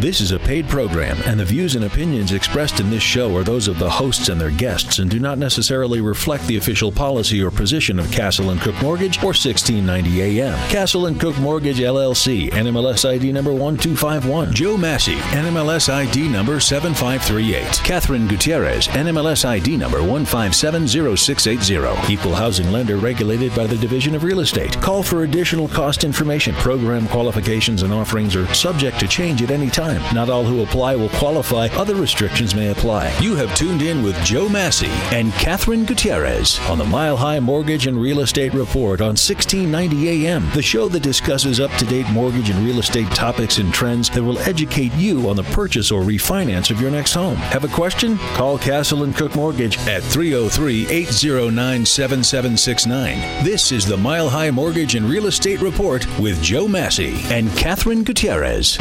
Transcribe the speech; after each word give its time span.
This 0.00 0.20
is 0.22 0.32
a 0.32 0.38
paid 0.38 0.66
program, 0.66 1.18
and 1.26 1.38
the 1.38 1.44
views 1.44 1.76
and 1.76 1.84
opinions 1.84 2.32
expressed 2.32 2.80
in 2.80 2.88
this 2.88 3.02
show 3.02 3.36
are 3.36 3.44
those 3.44 3.68
of 3.68 3.78
the 3.78 3.90
hosts 3.90 4.30
and 4.30 4.40
their 4.40 4.50
guests 4.50 4.98
and 4.98 5.10
do 5.10 5.20
not 5.20 5.36
necessarily 5.36 6.00
reflect 6.00 6.46
the 6.46 6.56
official 6.56 6.90
policy 6.90 7.42
or 7.42 7.50
position 7.50 7.98
of 7.98 8.10
Castle 8.10 8.48
and 8.48 8.62
Cooke 8.62 8.80
Mortgage 8.80 9.18
or 9.18 9.36
1690 9.36 10.40
AM. 10.40 10.56
Castle 10.70 11.04
and 11.04 11.20
Cooke 11.20 11.38
Mortgage 11.38 11.80
LLC, 11.80 12.48
NMLS 12.48 13.06
ID 13.06 13.30
number 13.30 13.52
1251. 13.52 14.54
Joe 14.54 14.78
Massey, 14.78 15.16
NMLS 15.16 15.92
ID 15.92 16.30
number 16.30 16.60
7538. 16.60 17.84
Katherine 17.84 18.26
Gutierrez, 18.26 18.88
NMLS 18.88 19.44
ID 19.44 19.76
number 19.76 19.98
1570680. 19.98 22.08
Equal 22.08 22.34
housing 22.34 22.72
lender 22.72 22.96
regulated 22.96 23.54
by 23.54 23.66
the 23.66 23.76
Division 23.76 24.14
of 24.14 24.24
Real 24.24 24.40
Estate. 24.40 24.80
Call 24.80 25.02
for 25.02 25.24
additional 25.24 25.68
cost 25.68 26.04
information. 26.04 26.54
Program 26.54 27.06
qualifications 27.08 27.82
and 27.82 27.92
offerings 27.92 28.34
are 28.34 28.46
subject 28.54 28.98
to 28.98 29.06
change 29.06 29.42
at 29.42 29.50
any 29.50 29.68
time. 29.68 29.89
Not 30.14 30.30
all 30.30 30.44
who 30.44 30.62
apply 30.62 30.96
will 30.96 31.08
qualify. 31.10 31.68
Other 31.68 31.94
restrictions 31.94 32.54
may 32.54 32.70
apply. 32.70 33.16
You 33.20 33.36
have 33.36 33.54
tuned 33.56 33.82
in 33.82 34.02
with 34.02 34.16
Joe 34.24 34.48
Massey 34.48 34.90
and 35.14 35.32
Katherine 35.34 35.84
Gutierrez 35.84 36.58
on 36.68 36.78
the 36.78 36.84
Mile 36.84 37.16
High 37.16 37.40
Mortgage 37.40 37.86
and 37.86 38.00
Real 38.00 38.20
Estate 38.20 38.54
Report 38.54 39.00
on 39.00 39.16
1690 39.16 40.26
AM, 40.26 40.50
the 40.50 40.62
show 40.62 40.88
that 40.88 41.02
discusses 41.02 41.60
up 41.60 41.70
to 41.72 41.84
date 41.86 42.08
mortgage 42.10 42.50
and 42.50 42.64
real 42.64 42.78
estate 42.78 43.10
topics 43.12 43.58
and 43.58 43.72
trends 43.72 44.10
that 44.10 44.22
will 44.22 44.38
educate 44.40 44.92
you 44.94 45.28
on 45.28 45.36
the 45.36 45.42
purchase 45.44 45.90
or 45.90 46.02
refinance 46.02 46.70
of 46.70 46.80
your 46.80 46.90
next 46.90 47.14
home. 47.14 47.36
Have 47.36 47.64
a 47.64 47.68
question? 47.68 48.18
Call 48.34 48.58
Castle 48.58 49.04
and 49.04 49.14
Cooke 49.14 49.34
Mortgage 49.34 49.78
at 49.86 50.02
303 50.02 50.88
809 50.88 51.86
7769. 51.86 53.44
This 53.44 53.72
is 53.72 53.86
the 53.86 53.96
Mile 53.96 54.28
High 54.28 54.50
Mortgage 54.50 54.94
and 54.94 55.06
Real 55.06 55.26
Estate 55.26 55.60
Report 55.60 56.06
with 56.18 56.42
Joe 56.42 56.68
Massey 56.68 57.20
and 57.24 57.50
Katherine 57.56 58.04
Gutierrez. 58.04 58.78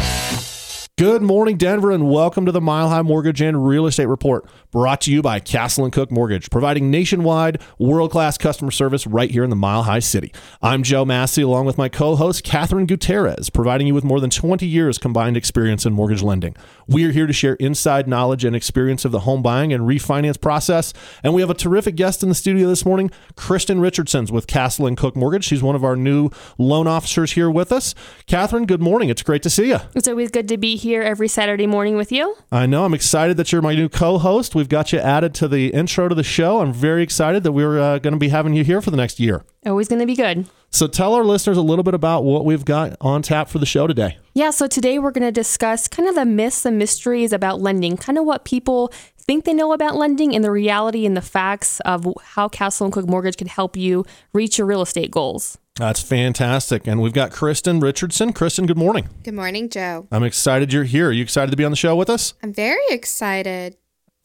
Good 0.99 1.21
morning, 1.21 1.55
Denver, 1.55 1.91
and 1.91 2.12
welcome 2.12 2.45
to 2.45 2.52
the 2.52 2.59
Mile 2.59 2.89
High 2.89 3.03
Mortgage 3.03 3.40
and 3.40 3.66
Real 3.66 3.88
Estate 3.88 4.07
Report, 4.07 4.45
brought 4.70 4.99
to 4.99 5.13
you 5.13 5.21
by 5.21 5.40
Castle 5.40 5.85
and 5.85 5.93
Cooke 5.93 6.12
Mortgage, 6.12 6.49
providing 6.49 6.91
nationwide 6.91 7.62
world 7.79 8.12
class 8.12 8.37
customer 8.37 8.70
service 8.70 9.07
right 9.07 9.32
here 9.32 9.46
in 9.46 9.49
the 9.49 9.55
Mile 9.55 9.84
High 9.84 9.99
City. 9.99 10.34
I'm 10.62 10.84
Joe 10.84 11.05
Massey, 11.05 11.41
along 11.41 11.68
with 11.68 11.77
my 11.77 11.88
co 11.88 12.18
host, 12.18 12.43
Katherine 12.43 12.85
Gutierrez, 12.85 13.49
providing 13.49 13.88
you 13.88 13.93
with 13.93 14.04
more 14.04 14.20
than 14.20 14.29
20 14.29 14.68
years 14.68 14.98
combined 14.98 15.38
experience 15.38 15.85
in 15.85 15.93
mortgage 15.93 16.21
lending. 16.21 16.54
We 16.85 17.05
are 17.05 17.12
here 17.12 17.27
to 17.27 17.32
share 17.32 17.54
inside 17.54 18.10
knowledge 18.10 18.43
and 18.43 18.54
experience 18.54 19.05
of 19.05 19.13
the 19.13 19.21
home 19.21 19.41
buying 19.41 19.71
and 19.71 19.84
refinance 19.84 20.41
process. 20.41 20.91
And 21.23 21.34
we 21.34 21.40
have 21.40 21.49
a 21.49 21.54
terrific 21.54 21.95
guest 21.95 22.23
in 22.23 22.27
the 22.29 22.35
studio 22.35 22.68
this 22.68 22.84
morning, 22.84 23.10
Kristen 23.38 23.79
Richardsons 23.79 24.34
with 24.34 24.48
Castle 24.48 24.85
and 24.85 24.98
Cooke 24.98 25.16
Mortgage. 25.16 25.45
She's 25.45 25.63
one 25.63 25.77
of 25.77 25.85
our 25.85 25.95
new 25.95 26.29
loan 26.57 26.88
officers 26.88 27.32
here 27.32 27.49
with 27.49 27.71
us. 27.71 27.95
Katherine, 28.27 28.66
good 28.66 28.82
morning. 28.82 29.07
It's 29.07 29.23
great 29.23 29.43
to 29.43 29.49
see 29.49 29.70
you. 29.70 29.79
It's 29.95 30.10
always 30.10 30.29
good 30.29 30.49
to 30.49 30.57
be 30.57 30.76
here 30.76 30.88
every 30.98 31.27
Saturday 31.27 31.68
morning 31.68 31.95
with 31.95 32.12
you. 32.12 32.35
I 32.51 32.65
know. 32.65 32.85
I'm 32.85 32.93
excited 32.93 33.37
that 33.37 33.51
you're 33.51 33.62
my 33.62 33.76
new 33.76 33.90
co-host. 33.90 34.55
We've 34.55 34.70
got 34.70 34.91
you 34.91 34.99
added 34.99 35.34
to 35.35 35.48
the 35.48 35.70
intro 35.70 36.07
to 36.07 36.15
the 36.15 36.23
show. 36.23 36.62
I'm 36.62 36.73
very 36.73 37.04
excited 37.04 37.43
that 37.43 37.51
we're 37.51 37.79
uh, 37.79 37.99
going 37.99 38.13
to 38.13 38.20
be 38.20 38.29
having 38.29 38.54
you 38.54 38.63
here 38.63 38.82
for 38.82 38.91
the 38.91 38.98
next 38.98 39.20
year. 39.20 39.43
Always 39.65 39.87
going 39.87 39.99
to 39.99 40.05
be 40.05 40.15
good. 40.15 40.48
So 40.71 40.87
tell 40.87 41.13
our 41.13 41.23
listeners 41.23 41.57
a 41.57 41.62
little 41.62 41.84
bit 41.84 41.93
about 41.93 42.23
what 42.23 42.45
we've 42.45 42.65
got 42.65 42.95
on 43.01 43.21
tap 43.21 43.49
for 43.49 43.60
the 43.60 43.65
show 43.65 43.87
today. 43.87 44.17
Yeah, 44.34 44.51
so 44.51 44.67
today 44.67 44.99
we're 44.99 45.12
going 45.12 45.27
to 45.27 45.32
discuss 45.32 45.87
kind 45.87 46.07
of 46.07 46.15
the 46.15 46.26
myths 46.26 46.65
and 46.65 46.77
mysteries 46.77 47.34
about 47.34 47.60
lending, 47.60 47.98
kind 47.98 48.17
of 48.17 48.26
what 48.26 48.45
people 48.45 48.91
think 49.17 49.45
they 49.45 49.54
know 49.54 49.73
about 49.73 49.95
lending 49.95 50.35
and 50.35 50.43
the 50.43 50.51
reality 50.51 51.05
and 51.05 51.15
the 51.15 51.21
facts 51.21 51.79
of 51.82 52.07
how 52.23 52.48
Castle 52.48 52.85
and 52.85 52.93
Cooke 52.93 53.07
Mortgage 53.07 53.37
can 53.37 53.48
help 53.48 53.77
you 53.77 54.05
reach 54.34 54.57
your 54.57 54.67
real 54.67 54.82
estate 54.82 55.12
goals. 55.12 55.57
That's 55.75 56.01
fantastic. 56.01 56.87
And 56.87 57.01
we've 57.01 57.13
got 57.13 57.31
Kristen 57.31 57.79
Richardson. 57.79 58.34
Kristen, 58.34 58.65
good 58.65 58.77
morning. 58.77 59.07
Good 59.23 59.34
morning, 59.34 59.70
Joe. 59.70 60.07
I'm 60.11 60.23
excited 60.23 60.73
you're 60.73 60.84
here. 60.84 61.07
Are 61.07 61.11
you 61.11 61.23
excited 61.23 61.51
to 61.51 61.57
be 61.57 61.63
on 61.63 61.71
the 61.71 61.77
show 61.77 61.95
with 61.95 62.09
us? 62.09 62.34
I'm 62.43 62.53
very 62.53 62.84
excited. 62.89 63.77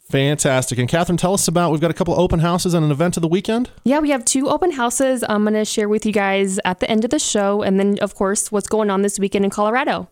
Fantastic. 0.09 0.77
And 0.77 0.87
Katherine, 0.87 1.17
tell 1.17 1.33
us 1.33 1.47
about 1.47 1.71
we've 1.71 1.81
got 1.81 1.89
a 1.91 1.95
couple 1.95 2.19
open 2.19 2.39
houses 2.39 2.73
and 2.73 2.85
an 2.85 2.91
event 2.91 3.17
of 3.17 3.21
the 3.21 3.27
weekend. 3.27 3.71
Yeah, 3.83 3.99
we 3.99 4.11
have 4.11 4.23
two 4.23 4.49
open 4.49 4.71
houses 4.71 5.23
I'm 5.27 5.43
going 5.43 5.55
to 5.55 5.65
share 5.65 5.89
with 5.89 6.05
you 6.05 6.11
guys 6.11 6.59
at 6.63 6.79
the 6.79 6.89
end 6.89 7.05
of 7.05 7.09
the 7.09 7.19
show. 7.19 7.63
And 7.63 7.79
then, 7.79 7.97
of 8.01 8.15
course, 8.15 8.51
what's 8.51 8.67
going 8.67 8.89
on 8.91 9.01
this 9.01 9.17
weekend 9.17 9.45
in 9.45 9.51
Colorado. 9.51 10.09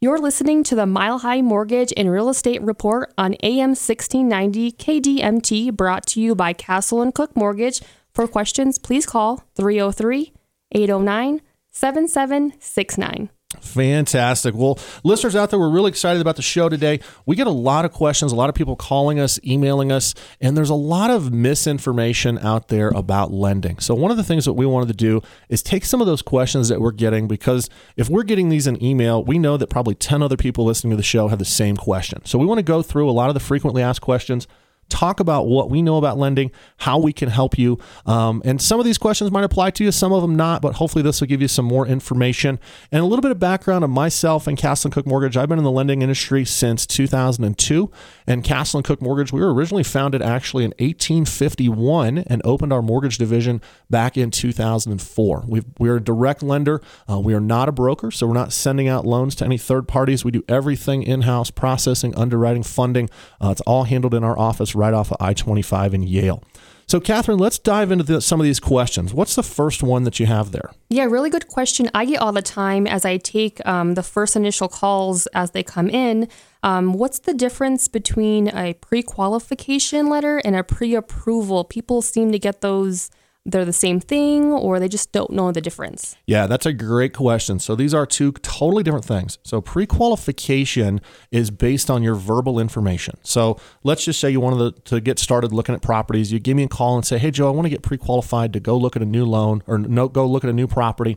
You're 0.00 0.18
listening 0.18 0.62
to 0.64 0.74
the 0.74 0.86
Mile 0.86 1.18
High 1.18 1.42
Mortgage 1.42 1.92
and 1.96 2.10
Real 2.10 2.28
Estate 2.28 2.62
Report 2.62 3.12
on 3.18 3.34
AM 3.42 3.70
1690 3.70 4.72
KDMT, 4.72 5.74
brought 5.76 6.06
to 6.08 6.20
you 6.20 6.34
by 6.34 6.52
Castle 6.52 7.02
and 7.02 7.14
Cooke 7.14 7.36
Mortgage. 7.36 7.80
For 8.14 8.26
questions, 8.28 8.78
please 8.78 9.04
call 9.04 9.42
303 9.56 10.32
809 10.72 11.40
7769. 11.70 13.30
Fantastic. 13.60 14.54
Well, 14.54 14.78
listeners 15.04 15.36
out 15.36 15.50
there, 15.50 15.58
we're 15.58 15.70
really 15.70 15.88
excited 15.88 16.20
about 16.20 16.36
the 16.36 16.42
show 16.42 16.68
today. 16.68 17.00
We 17.26 17.36
get 17.36 17.46
a 17.46 17.50
lot 17.50 17.84
of 17.84 17.92
questions, 17.92 18.32
a 18.32 18.34
lot 18.34 18.48
of 18.48 18.54
people 18.54 18.76
calling 18.76 19.20
us, 19.20 19.38
emailing 19.44 19.92
us, 19.92 20.14
and 20.40 20.56
there's 20.56 20.70
a 20.70 20.74
lot 20.74 21.10
of 21.10 21.32
misinformation 21.32 22.38
out 22.38 22.68
there 22.68 22.88
about 22.88 23.32
lending. 23.32 23.78
So, 23.78 23.94
one 23.94 24.10
of 24.10 24.16
the 24.16 24.24
things 24.24 24.44
that 24.46 24.54
we 24.54 24.66
wanted 24.66 24.88
to 24.88 24.94
do 24.94 25.22
is 25.48 25.62
take 25.62 25.84
some 25.84 26.00
of 26.00 26.06
those 26.06 26.22
questions 26.22 26.68
that 26.68 26.80
we're 26.80 26.92
getting 26.92 27.28
because 27.28 27.70
if 27.96 28.08
we're 28.08 28.24
getting 28.24 28.48
these 28.48 28.66
in 28.66 28.82
email, 28.82 29.24
we 29.24 29.38
know 29.38 29.56
that 29.56 29.70
probably 29.70 29.94
10 29.94 30.22
other 30.22 30.36
people 30.36 30.64
listening 30.64 30.90
to 30.90 30.96
the 30.96 31.02
show 31.02 31.28
have 31.28 31.38
the 31.38 31.44
same 31.44 31.76
question. 31.76 32.24
So, 32.24 32.38
we 32.38 32.46
want 32.46 32.58
to 32.58 32.64
go 32.64 32.82
through 32.82 33.08
a 33.08 33.12
lot 33.12 33.28
of 33.28 33.34
the 33.34 33.40
frequently 33.40 33.82
asked 33.82 34.00
questions 34.00 34.48
talk 34.88 35.20
about 35.20 35.46
what 35.46 35.70
we 35.70 35.82
know 35.82 35.96
about 35.96 36.18
lending, 36.18 36.50
how 36.78 36.98
we 36.98 37.12
can 37.12 37.28
help 37.28 37.58
you. 37.58 37.78
Um, 38.04 38.42
and 38.44 38.60
some 38.60 38.78
of 38.78 38.86
these 38.86 38.98
questions 38.98 39.30
might 39.30 39.44
apply 39.44 39.70
to 39.72 39.84
you, 39.84 39.92
some 39.92 40.12
of 40.12 40.22
them 40.22 40.36
not, 40.36 40.62
but 40.62 40.74
hopefully 40.74 41.02
this 41.02 41.20
will 41.20 41.28
give 41.28 41.42
you 41.42 41.48
some 41.48 41.64
more 41.64 41.86
information 41.86 42.58
and 42.92 43.02
a 43.02 43.06
little 43.06 43.22
bit 43.22 43.30
of 43.30 43.38
background 43.38 43.84
on 43.84 43.90
myself 43.90 44.46
and 44.46 44.56
Castle 44.56 44.88
and 44.88 44.94
Cooke 44.94 45.06
Mortgage. 45.06 45.36
I've 45.36 45.48
been 45.48 45.58
in 45.58 45.64
the 45.64 45.70
lending 45.70 46.02
industry 46.02 46.44
since 46.44 46.86
2002. 46.86 47.90
And 48.26 48.42
Castle 48.42 48.78
and 48.78 48.84
Cooke 48.84 49.00
Mortgage, 49.02 49.32
we 49.32 49.40
were 49.40 49.52
originally 49.52 49.84
founded 49.84 50.22
actually 50.22 50.64
in 50.64 50.70
1851 50.78 52.18
and 52.18 52.42
opened 52.44 52.72
our 52.72 52.82
mortgage 52.82 53.18
division 53.18 53.60
back 53.88 54.16
in 54.16 54.30
2004. 54.30 55.44
we 55.46 55.88
are 55.88 55.96
a 55.96 56.00
direct 56.00 56.42
lender. 56.42 56.80
Uh, 57.08 57.18
we 57.18 57.34
are 57.34 57.40
not 57.40 57.68
a 57.68 57.72
broker, 57.72 58.10
so 58.10 58.26
we're 58.26 58.34
not 58.34 58.52
sending 58.52 58.88
out 58.88 59.06
loans 59.06 59.34
to 59.36 59.44
any 59.44 59.58
third 59.58 59.86
parties. 59.88 60.24
We 60.24 60.30
do 60.30 60.44
everything 60.48 61.02
in 61.02 61.22
house 61.22 61.50
processing, 61.50 62.14
underwriting, 62.16 62.62
funding. 62.62 63.08
Uh, 63.40 63.50
it's 63.50 63.60
all 63.62 63.84
handled 63.84 64.14
in 64.14 64.24
our 64.24 64.38
office 64.38 64.74
right 64.76 64.94
off 64.94 65.10
of 65.10 65.16
I 65.20 65.34
25 65.34 65.94
in 65.94 66.02
Yale. 66.02 66.42
So, 66.88 67.00
Katherine, 67.00 67.38
let's 67.38 67.58
dive 67.58 67.90
into 67.90 68.04
the, 68.04 68.20
some 68.20 68.38
of 68.38 68.44
these 68.44 68.60
questions. 68.60 69.12
What's 69.12 69.34
the 69.34 69.42
first 69.42 69.82
one 69.82 70.04
that 70.04 70.20
you 70.20 70.26
have 70.26 70.52
there? 70.52 70.70
Yeah, 70.88 71.04
really 71.04 71.30
good 71.30 71.48
question. 71.48 71.90
I 71.92 72.04
get 72.04 72.20
all 72.20 72.30
the 72.30 72.42
time 72.42 72.86
as 72.86 73.04
I 73.04 73.16
take 73.16 73.64
um, 73.66 73.94
the 73.94 74.04
first 74.04 74.36
initial 74.36 74.68
calls 74.68 75.26
as 75.28 75.50
they 75.50 75.64
come 75.64 75.90
in. 75.90 76.28
Um, 76.62 76.92
what's 76.92 77.18
the 77.18 77.34
difference 77.34 77.88
between 77.88 78.54
a 78.56 78.74
pre 78.74 79.02
qualification 79.02 80.08
letter 80.08 80.38
and 80.38 80.54
a 80.54 80.62
pre 80.62 80.94
approval? 80.94 81.64
People 81.64 82.02
seem 82.02 82.30
to 82.30 82.38
get 82.38 82.60
those 82.60 83.10
they're 83.46 83.64
the 83.64 83.72
same 83.72 84.00
thing 84.00 84.52
or 84.52 84.80
they 84.80 84.88
just 84.88 85.12
don't 85.12 85.30
know 85.30 85.52
the 85.52 85.60
difference? 85.60 86.16
Yeah, 86.26 86.46
that's 86.46 86.66
a 86.66 86.72
great 86.72 87.14
question. 87.14 87.58
So 87.58 87.76
these 87.76 87.94
are 87.94 88.04
two 88.04 88.32
totally 88.32 88.82
different 88.82 89.04
things. 89.04 89.38
So 89.44 89.60
pre-qualification 89.60 91.00
is 91.30 91.50
based 91.50 91.88
on 91.88 92.02
your 92.02 92.16
verbal 92.16 92.58
information. 92.58 93.16
So 93.22 93.58
let's 93.84 94.04
just 94.04 94.20
say 94.20 94.30
you 94.30 94.40
wanted 94.40 94.84
to, 94.86 95.00
get 95.06 95.18
started 95.20 95.52
looking 95.52 95.74
at 95.74 95.82
properties. 95.82 96.32
You 96.32 96.40
give 96.40 96.56
me 96.56 96.64
a 96.64 96.68
call 96.68 96.96
and 96.96 97.06
say, 97.06 97.18
"Hey 97.18 97.30
Joe, 97.30 97.46
I 97.46 97.50
want 97.50 97.66
to 97.66 97.70
get 97.70 97.82
pre-qualified 97.82 98.52
to 98.54 98.60
go 98.60 98.76
look 98.76 98.96
at 98.96 99.02
a 99.02 99.06
new 99.06 99.24
loan 99.24 99.62
or 99.66 99.78
no, 99.78 100.08
go 100.08 100.26
look 100.26 100.42
at 100.42 100.50
a 100.50 100.54
new 100.54 100.66
property." 100.66 101.16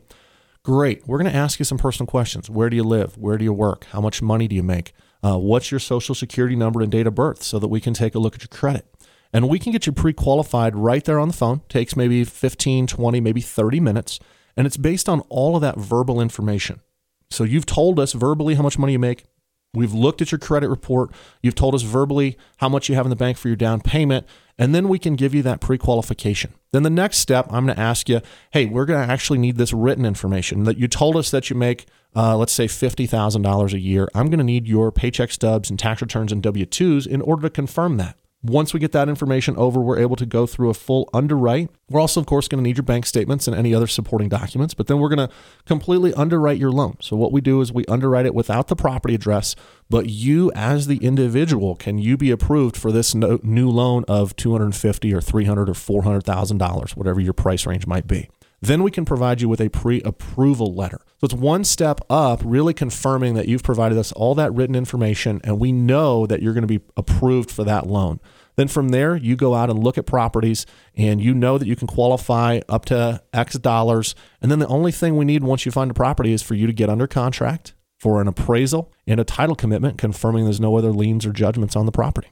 Great. 0.64 1.08
We're 1.08 1.18
going 1.18 1.32
to 1.32 1.38
ask 1.38 1.58
you 1.58 1.66
some 1.66 1.78
personal 1.78 2.06
questions. 2.06 2.50
Where 2.50 2.70
do 2.70 2.76
you 2.76 2.84
live? 2.84 3.18
Where 3.18 3.38
do 3.38 3.46
you 3.46 3.54
work? 3.54 3.86
How 3.86 4.02
much 4.02 4.22
money 4.22 4.48
do 4.48 4.56
you 4.56 4.62
make? 4.62 4.92
Uh, 5.24 5.38
what's 5.38 5.72
your 5.72 5.80
social 5.80 6.14
security 6.14 6.56
number 6.56 6.82
and 6.82 6.92
date 6.92 7.08
of 7.08 7.16
birth 7.16 7.42
so 7.42 7.58
that 7.60 7.70
we 7.70 7.80
can 7.80 7.94
take 7.94 8.14
a 8.14 8.20
look 8.20 8.36
at 8.36 8.42
your 8.42 8.50
credit? 8.50 8.86
And 9.32 9.48
we 9.48 9.60
can 9.60 9.72
get 9.72 9.86
you 9.86 9.92
pre 9.92 10.14
qualified 10.14 10.76
right 10.76 11.04
there 11.04 11.20
on 11.20 11.28
the 11.28 11.34
phone. 11.34 11.62
Takes 11.70 11.96
maybe 11.96 12.24
15, 12.24 12.88
20, 12.88 13.20
maybe 13.22 13.42
30 13.42 13.80
minutes. 13.80 14.20
And 14.58 14.66
it's 14.66 14.78
based 14.78 15.08
on 15.08 15.22
all 15.30 15.56
of 15.56 15.62
that 15.62 15.78
verbal 15.78 16.20
information. 16.20 16.82
So 17.30 17.44
you've 17.44 17.66
told 17.66 18.00
us 18.00 18.14
verbally 18.14 18.56
how 18.56 18.64
much 18.64 18.80
money 18.80 18.94
you 18.94 19.00
make. 19.00 19.26
We've 19.74 19.94
looked 19.94 20.22
at 20.22 20.32
your 20.32 20.40
credit 20.40 20.68
report. 20.68 21.12
You've 21.44 21.56
told 21.56 21.76
us 21.76 21.84
verbally 21.84 22.38
how 22.58 22.70
much 22.70 22.90
you 22.90 22.96
have 22.96 23.06
in 23.06 23.12
the 23.12 23.16
bank 23.16 23.38
for 23.38 23.50
your 23.50 23.56
down 23.56 23.82
payment. 23.82 24.26
And 24.58 24.74
then 24.74 24.90
we 24.90 24.98
can 24.98 25.16
give 25.16 25.36
you 25.36 25.44
that 25.44 25.62
pre 25.62 25.78
qualification. 25.78 26.54
Then 26.72 26.82
the 26.84 26.90
next 26.90 27.20
step, 27.20 27.46
I'm 27.52 27.66
going 27.66 27.76
to 27.76 27.82
ask 27.82 28.10
you 28.10 28.22
hey, 28.52 28.66
we're 28.66 28.86
going 28.86 29.06
to 29.06 29.12
actually 29.12 29.38
need 29.38 29.58
this 29.58 29.72
written 29.72 30.06
information 30.06 30.64
that 30.64 30.78
you 30.78 30.88
told 30.88 31.16
us 31.16 31.30
that 31.30 31.52
you 31.52 31.56
make, 31.56 31.86
uh, 32.16 32.36
let's 32.36 32.52
say, 32.52 32.66
$50,000 32.66 33.74
a 33.74 33.80
year. 33.80 34.10
I'm 34.16 34.28
going 34.28 34.40
to 34.40 34.44
need 34.44 34.68
your 34.68 34.92
paycheck 34.92 35.32
stubs 35.32 35.70
and 35.70 35.78
tax 35.78 36.02
returns 36.02 36.32
and 36.32 36.42
W 36.42 36.66
2s 36.66 37.06
in 37.06 37.22
order 37.22 37.44
to 37.44 37.50
confirm 37.52 37.98
that. 37.98 38.18
Once 38.42 38.74
we 38.74 38.80
get 38.80 38.94
that 38.94 39.10
information 39.10 39.54
over, 39.58 39.82
we're 39.82 40.00
able 40.00 40.16
to 40.16 40.26
go 40.26 40.48
through 40.48 40.70
a 40.70 40.74
full 40.74 41.10
underwrite. 41.14 41.70
We're 41.90 42.00
also, 42.00 42.22
of 42.22 42.26
course, 42.26 42.48
going 42.48 42.64
to 42.64 42.68
need 42.68 42.78
your 42.78 42.86
bank 42.86 43.06
statements 43.06 43.48
and 43.48 43.56
any 43.56 43.76
other 43.76 43.88
supporting 43.88 44.30
documents, 44.30 44.74
but 44.74 44.88
then 44.88 44.98
we're 44.98 45.10
going 45.10 45.28
to 45.28 45.34
completely 45.66 46.14
underwrite 46.14 46.58
your 46.58 46.72
loan. 46.72 46.96
So, 47.02 47.18
what 47.18 47.34
we 47.34 47.42
do 47.42 47.60
is 47.60 47.74
we 47.74 47.84
underwrite 47.88 48.26
it 48.26 48.34
without 48.34 48.70
the 48.70 48.78
property 48.78 49.14
address, 49.14 49.58
but 49.90 50.08
you, 50.08 50.54
as 50.56 50.88
the 50.88 51.04
individual, 51.04 51.76
can 51.76 51.98
you 51.98 52.16
be 52.16 52.32
approved 52.32 52.78
for 52.78 52.94
this 52.94 53.14
new 53.14 53.70
loan 53.70 54.06
of 54.08 54.34
250 54.38 55.14
or 55.14 55.20
300 55.20 55.70
or 55.70 55.74
400 55.74 56.24
thousand 56.24 56.60
dollars, 56.60 56.96
whatever 56.96 57.20
your 57.20 57.34
price 57.34 57.66
range 57.66 57.88
might 57.88 58.08
be. 58.08 58.30
Then 58.62 58.84
we 58.84 58.92
can 58.92 59.04
provide 59.04 59.42
you 59.42 59.50
with 59.50 59.60
a 59.60 59.70
pre 59.70 60.02
approval 60.04 60.74
letter. 60.74 61.02
So 61.20 61.26
it's 61.26 61.34
one 61.34 61.66
step 61.66 62.00
up, 62.10 62.42
really 62.46 62.74
confirming 62.74 63.34
that 63.34 63.50
you've 63.50 63.62
provided 63.62 63.98
us 63.98 64.14
all 64.14 64.36
that 64.36 64.54
written 64.54 64.74
information 64.74 65.42
and 65.44 65.60
we 65.60 65.74
know 65.74 66.26
that 66.26 66.42
you're 66.42 66.54
going 66.54 66.68
to 66.68 66.80
be 66.80 66.80
approved 66.96 67.52
for 67.52 67.66
that 67.66 67.88
loan. 67.88 68.22
Then 68.56 68.70
from 68.70 68.90
there, 68.90 69.18
you 69.18 69.36
go 69.36 69.54
out 69.54 69.70
and 69.70 69.84
look 69.84 69.98
at 69.98 70.06
properties 70.06 70.66
and 70.96 71.22
you 71.22 71.34
know 71.34 71.58
that 71.58 71.68
you 71.68 71.76
can 71.76 71.88
qualify 71.88 72.62
up 72.70 72.86
to 72.86 73.22
X 73.34 73.56
dollars. 73.56 74.16
And 74.42 74.50
then 74.50 74.60
the 74.60 74.68
only 74.68 74.94
thing 74.94 75.18
we 75.18 75.26
need 75.26 75.44
once 75.44 75.66
you 75.66 75.74
find 75.74 75.92
a 75.92 75.94
property 75.94 76.32
is 76.32 76.42
for 76.42 76.56
you 76.56 76.68
to 76.68 76.74
get 76.74 76.90
under 76.90 77.06
contract 77.06 77.74
for 77.98 78.22
an 78.22 78.30
appraisal 78.30 78.90
and 79.06 79.20
a 79.20 79.26
title 79.26 79.56
commitment 79.56 79.98
confirming 79.98 80.46
there's 80.46 80.62
no 80.62 80.78
other 80.78 80.94
liens 80.94 81.26
or 81.26 81.34
judgments 81.34 81.76
on 81.76 81.86
the 81.86 81.92
property. 81.92 82.30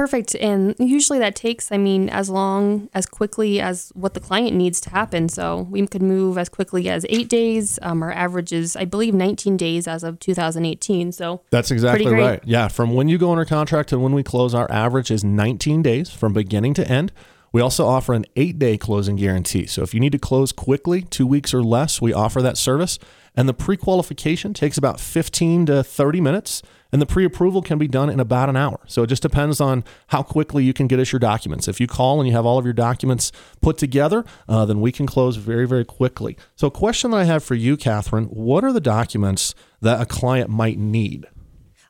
Perfect. 0.00 0.34
And 0.36 0.74
usually 0.78 1.18
that 1.18 1.36
takes, 1.36 1.70
I 1.70 1.76
mean, 1.76 2.08
as 2.08 2.30
long, 2.30 2.88
as 2.94 3.04
quickly 3.04 3.60
as 3.60 3.92
what 3.94 4.14
the 4.14 4.20
client 4.20 4.56
needs 4.56 4.80
to 4.80 4.88
happen. 4.88 5.28
So 5.28 5.66
we 5.68 5.86
could 5.86 6.00
move 6.00 6.38
as 6.38 6.48
quickly 6.48 6.88
as 6.88 7.04
eight 7.10 7.28
days. 7.28 7.78
Um, 7.82 8.02
our 8.02 8.10
average 8.10 8.50
is, 8.50 8.76
I 8.76 8.86
believe, 8.86 9.12
19 9.12 9.58
days 9.58 9.86
as 9.86 10.02
of 10.02 10.18
2018. 10.18 11.12
So 11.12 11.42
that's 11.50 11.70
exactly 11.70 12.10
right. 12.10 12.40
Yeah. 12.46 12.68
From 12.68 12.94
when 12.94 13.08
you 13.08 13.18
go 13.18 13.30
under 13.30 13.44
contract 13.44 13.90
to 13.90 13.98
when 13.98 14.14
we 14.14 14.22
close, 14.22 14.54
our 14.54 14.72
average 14.72 15.10
is 15.10 15.22
19 15.22 15.82
days 15.82 16.08
from 16.08 16.32
beginning 16.32 16.72
to 16.74 16.88
end. 16.88 17.12
We 17.52 17.60
also 17.60 17.86
offer 17.86 18.14
an 18.14 18.24
eight 18.36 18.58
day 18.58 18.78
closing 18.78 19.16
guarantee. 19.16 19.66
So 19.66 19.82
if 19.82 19.92
you 19.92 20.00
need 20.00 20.12
to 20.12 20.18
close 20.18 20.50
quickly, 20.50 21.02
two 21.02 21.26
weeks 21.26 21.52
or 21.52 21.62
less, 21.62 22.00
we 22.00 22.14
offer 22.14 22.40
that 22.40 22.56
service. 22.56 22.98
And 23.36 23.46
the 23.46 23.52
pre 23.52 23.76
qualification 23.76 24.54
takes 24.54 24.78
about 24.78 24.98
15 24.98 25.66
to 25.66 25.84
30 25.84 26.22
minutes, 26.22 26.62
and 26.92 27.00
the 27.00 27.06
pre 27.06 27.24
approval 27.24 27.62
can 27.62 27.78
be 27.78 27.88
done 27.88 28.10
in 28.10 28.20
about 28.20 28.48
an 28.48 28.56
hour. 28.56 28.80
So 28.86 29.02
it 29.02 29.08
just 29.08 29.22
depends 29.22 29.60
on 29.60 29.84
how 30.08 30.22
quickly 30.22 30.64
you 30.64 30.72
can 30.72 30.86
get 30.86 30.98
us 30.98 31.12
your 31.12 31.20
documents. 31.20 31.68
If 31.68 31.80
you 31.80 31.86
call 31.86 32.20
and 32.20 32.28
you 32.28 32.34
have 32.34 32.46
all 32.46 32.58
of 32.58 32.64
your 32.64 32.74
documents 32.74 33.32
put 33.60 33.78
together, 33.78 34.24
uh, 34.48 34.64
then 34.64 34.80
we 34.80 34.92
can 34.92 35.06
close 35.06 35.36
very, 35.36 35.66
very 35.66 35.84
quickly. 35.84 36.36
So, 36.56 36.66
a 36.66 36.70
question 36.70 37.10
that 37.12 37.18
I 37.18 37.24
have 37.24 37.44
for 37.44 37.54
you, 37.54 37.76
Katherine 37.76 38.26
what 38.26 38.64
are 38.64 38.72
the 38.72 38.80
documents 38.80 39.54
that 39.80 40.00
a 40.00 40.06
client 40.06 40.50
might 40.50 40.78
need? 40.78 41.26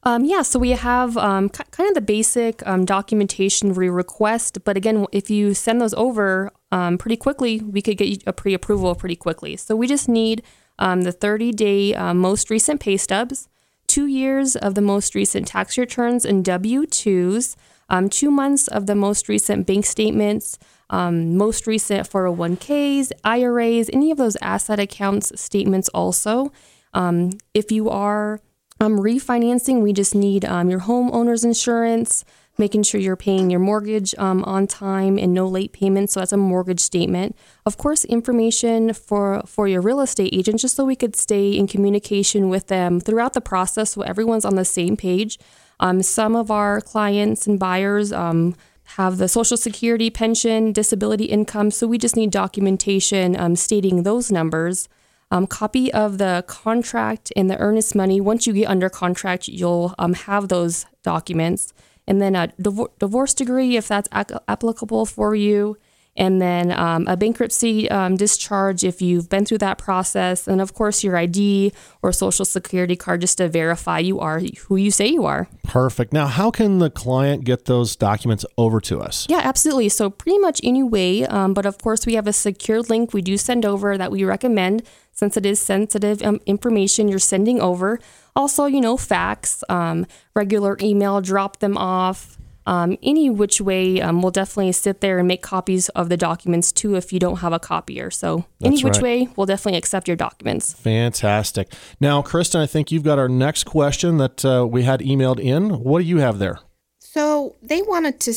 Um, 0.03 0.25
yeah, 0.25 0.41
so 0.43 0.59
we 0.59 0.71
have 0.71 1.17
um, 1.19 1.51
kind 1.51 1.89
of 1.89 1.95
the 1.95 2.01
basic 2.01 2.67
um, 2.67 2.87
documentation 2.87 3.75
we 3.75 3.91
request, 3.91 4.65
but 4.65 4.77
again, 4.77 5.07
if 5.13 5.29
you 5.29 5.53
send 5.53 5.81
those 5.81 5.93
over 5.93 6.51
um, 6.73 6.97
pretty 6.97 7.17
quickly, 7.17 7.61
we 7.61 7.83
could 7.83 7.99
get 7.99 8.09
you 8.09 8.17
a 8.27 8.33
pre 8.33 8.55
approval 8.55 8.95
pretty 8.95 9.17
quickly. 9.17 9.57
So 9.57 9.77
we 9.77 9.87
just 9.87 10.09
need 10.09 10.43
um, 10.79 11.03
the 11.03 11.13
30 11.13 11.53
day 11.53 11.95
uh, 11.95 12.15
most 12.15 12.49
recent 12.49 12.81
pay 12.81 12.97
stubs, 12.97 13.49
two 13.91 14.07
years 14.07 14.55
of 14.55 14.77
the 14.77 14.81
most 14.81 15.17
recent 15.17 15.49
tax 15.49 15.77
returns 15.77 16.25
and 16.25 16.45
W 16.45 16.87
2s, 16.87 17.57
um, 17.89 18.09
two 18.09 18.31
months 18.31 18.69
of 18.69 18.87
the 18.87 18.95
most 18.95 19.29
recent 19.29 19.67
bank 19.67 19.85
statements, 19.85 20.61
um, 20.91 21.37
most 21.37 21.67
recent 21.67 22.09
401ks, 22.09 23.11
IRAs, 23.25 23.91
any 23.93 24.13
of 24.13 24.17
those 24.17 24.37
asset 24.41 24.79
accounts 24.79 25.33
statements 25.41 25.89
also. 25.89 26.53
Um, 26.95 27.31
if 27.53 27.73
you 27.73 27.91
are 27.91 28.41
um, 28.81 28.97
refinancing, 28.97 29.83
we 29.83 29.93
just 29.93 30.15
need 30.15 30.45
um, 30.45 30.71
your 30.71 30.81
homeowner's 30.81 31.45
insurance, 31.45 32.25
making 32.59 32.83
sure 32.83 33.01
you're 33.01 33.17
paying 33.17 33.51
your 33.51 33.61
mortgage 33.61 34.15
um, 34.19 34.45
on 34.45 34.67
time 34.67 35.19
and 35.19 35.33
no 35.33 35.47
late 35.47 35.73
payments. 35.73 36.13
So 36.13 36.21
that's 36.21 36.33
a 36.33 36.37
mortgage 36.37 36.81
statement. 36.81 37.37
Of 37.65 37.79
course, 37.79 38.05
information 38.05 38.93
for 38.93 39.43
for 39.47 39.67
your 39.67 39.81
real 39.81 40.01
estate 40.01 40.33
agent, 40.33 40.61
just 40.61 40.77
so 40.77 40.85
we 40.85 40.97
could 40.97 41.17
stay 41.17 41.53
in 41.53 41.67
communication 41.67 42.49
with 42.49 42.67
them 42.69 43.01
throughout 43.01 43.33
the 43.33 43.41
process, 43.41 43.93
so 43.93 44.03
everyone's 44.03 44.45
on 44.45 44.57
the 44.57 44.65
same 44.65 44.97
page. 44.97 45.39
Um, 45.81 46.03
some 46.03 46.37
of 46.37 46.51
our 46.51 46.81
clients 46.81 47.47
and 47.47 47.59
buyers 47.59 48.13
um, 48.13 48.55
have 48.97 49.17
the 49.17 49.29
Social 49.29 49.57
Security, 49.57 50.11
pension, 50.11 50.73
disability 50.73 51.25
income, 51.25 51.71
so 51.71 51.87
we 51.87 51.97
just 51.97 52.17
need 52.17 52.31
documentation 52.31 53.39
um, 53.41 53.57
stating 53.57 54.03
those 54.03 54.31
numbers. 54.31 54.89
Um, 55.33 55.47
copy 55.47 55.93
of 55.93 56.19
the 56.19 56.45
contract 56.49 57.33
and 57.37 57.49
the 57.49 57.57
earnest 57.59 57.95
money. 57.95 58.21
Once 58.21 58.49
you 58.49 58.53
get 58.53 58.69
under 58.69 58.91
contract, 58.91 59.47
you'll 59.47 59.95
um, 59.97 60.15
have 60.15 60.49
those 60.49 60.87
documents 61.05 61.73
and 62.11 62.21
then 62.21 62.35
a 62.35 62.49
div- 62.61 62.91
divorce 62.99 63.33
degree 63.33 63.77
if 63.77 63.87
that's 63.87 64.09
ac- 64.13 64.35
applicable 64.49 65.07
for 65.07 65.37
you, 65.37 65.77
and 66.17 66.43
then 66.43 66.73
um, 66.73 67.07
a 67.07 67.17
bankruptcy 67.17 67.89
um, 67.89 68.17
discharge 68.17 68.83
if 68.83 69.01
you've 69.01 69.29
been 69.29 69.45
through 69.47 69.59
that 69.59 69.79
process, 69.79 70.49
and 70.49 70.61
of 70.61 70.75
course 70.75 71.05
your 71.05 71.17
ID 71.17 71.73
or 72.03 72.11
social 72.13 72.45
security 72.45 72.97
card 72.97 73.21
just 73.21 73.39
to 73.39 73.49
verify 73.49 74.01
you 74.01 74.19
are 74.19 74.41
who 74.41 74.75
you 74.75 74.91
say 74.91 75.07
you 75.07 75.25
are. 75.25 75.49
Perfect. 75.63 76.13
Now, 76.13 76.27
how 76.27 76.51
can 76.51 76.81
the 76.81 76.91
client 76.91 77.45
get 77.45 77.67
those 77.67 77.95
documents 77.95 78.45
over 78.59 78.81
to 78.81 79.01
us? 79.01 79.29
Yeah, 79.31 79.43
absolutely. 79.45 79.89
So 79.89 80.11
pretty 80.11 80.39
much 80.39 80.61
any 80.65 80.83
way, 80.83 81.25
um, 81.27 81.55
but 81.55 81.65
of 81.65 81.79
course 81.79 82.07
we 82.07 82.15
have 82.15 82.27
a 82.27 82.33
secure 82.33 82.83
link 82.83 83.15
we 83.15 83.23
do 83.23 83.37
send 83.37 83.65
over 83.65 83.97
that 83.97 84.11
we 84.11 84.25
recommend 84.25 84.83
since 85.21 85.37
it 85.37 85.45
is 85.45 85.61
sensitive 85.61 86.23
um, 86.23 86.41
information 86.47 87.07
you're 87.07 87.19
sending 87.19 87.61
over. 87.61 88.01
Also, 88.35 88.65
you 88.65 88.81
know, 88.81 88.97
fax, 88.97 89.63
um, 89.69 90.07
regular 90.35 90.79
email, 90.81 91.21
drop 91.21 91.59
them 91.59 91.77
off. 91.77 92.39
Um, 92.67 92.97
any 93.03 93.29
which 93.29 93.61
way, 93.61 94.01
um, 94.01 94.23
we'll 94.23 94.31
definitely 94.31 94.73
sit 94.73 95.03
there 95.03 95.19
and 95.19 95.29
make 95.29 95.43
copies 95.43 95.91
of 95.91 96.09
the 96.09 96.17
documents 96.17 96.73
too 96.73 96.95
if 96.95 97.13
you 97.13 97.19
don't 97.19 97.39
have 97.39 97.53
a 97.53 97.59
copier. 97.59 98.11
So, 98.11 98.47
any 98.63 98.77
That's 98.77 98.85
which 98.85 98.95
right. 98.95 99.03
way, 99.03 99.29
we'll 99.37 99.47
definitely 99.47 99.77
accept 99.77 100.09
your 100.09 100.17
documents. 100.17 100.73
Fantastic. 100.73 101.73
Now, 102.01 102.23
Kristen, 102.23 102.61
I 102.63 102.67
think 102.67 102.91
you've 102.91 103.03
got 103.03 103.19
our 103.19 103.29
next 103.29 103.65
question 103.65 104.17
that 104.19 104.45
uh, 104.45 104.67
we 104.67 104.85
had 104.85 105.01
emailed 105.01 105.41
in. 105.41 105.81
What 105.81 106.01
do 106.01 106.07
you 106.07 106.19
have 106.19 106.39
there? 106.39 106.61
So, 106.99 107.57
they 107.63 107.83
wanted 107.83 108.21
to 108.21 108.35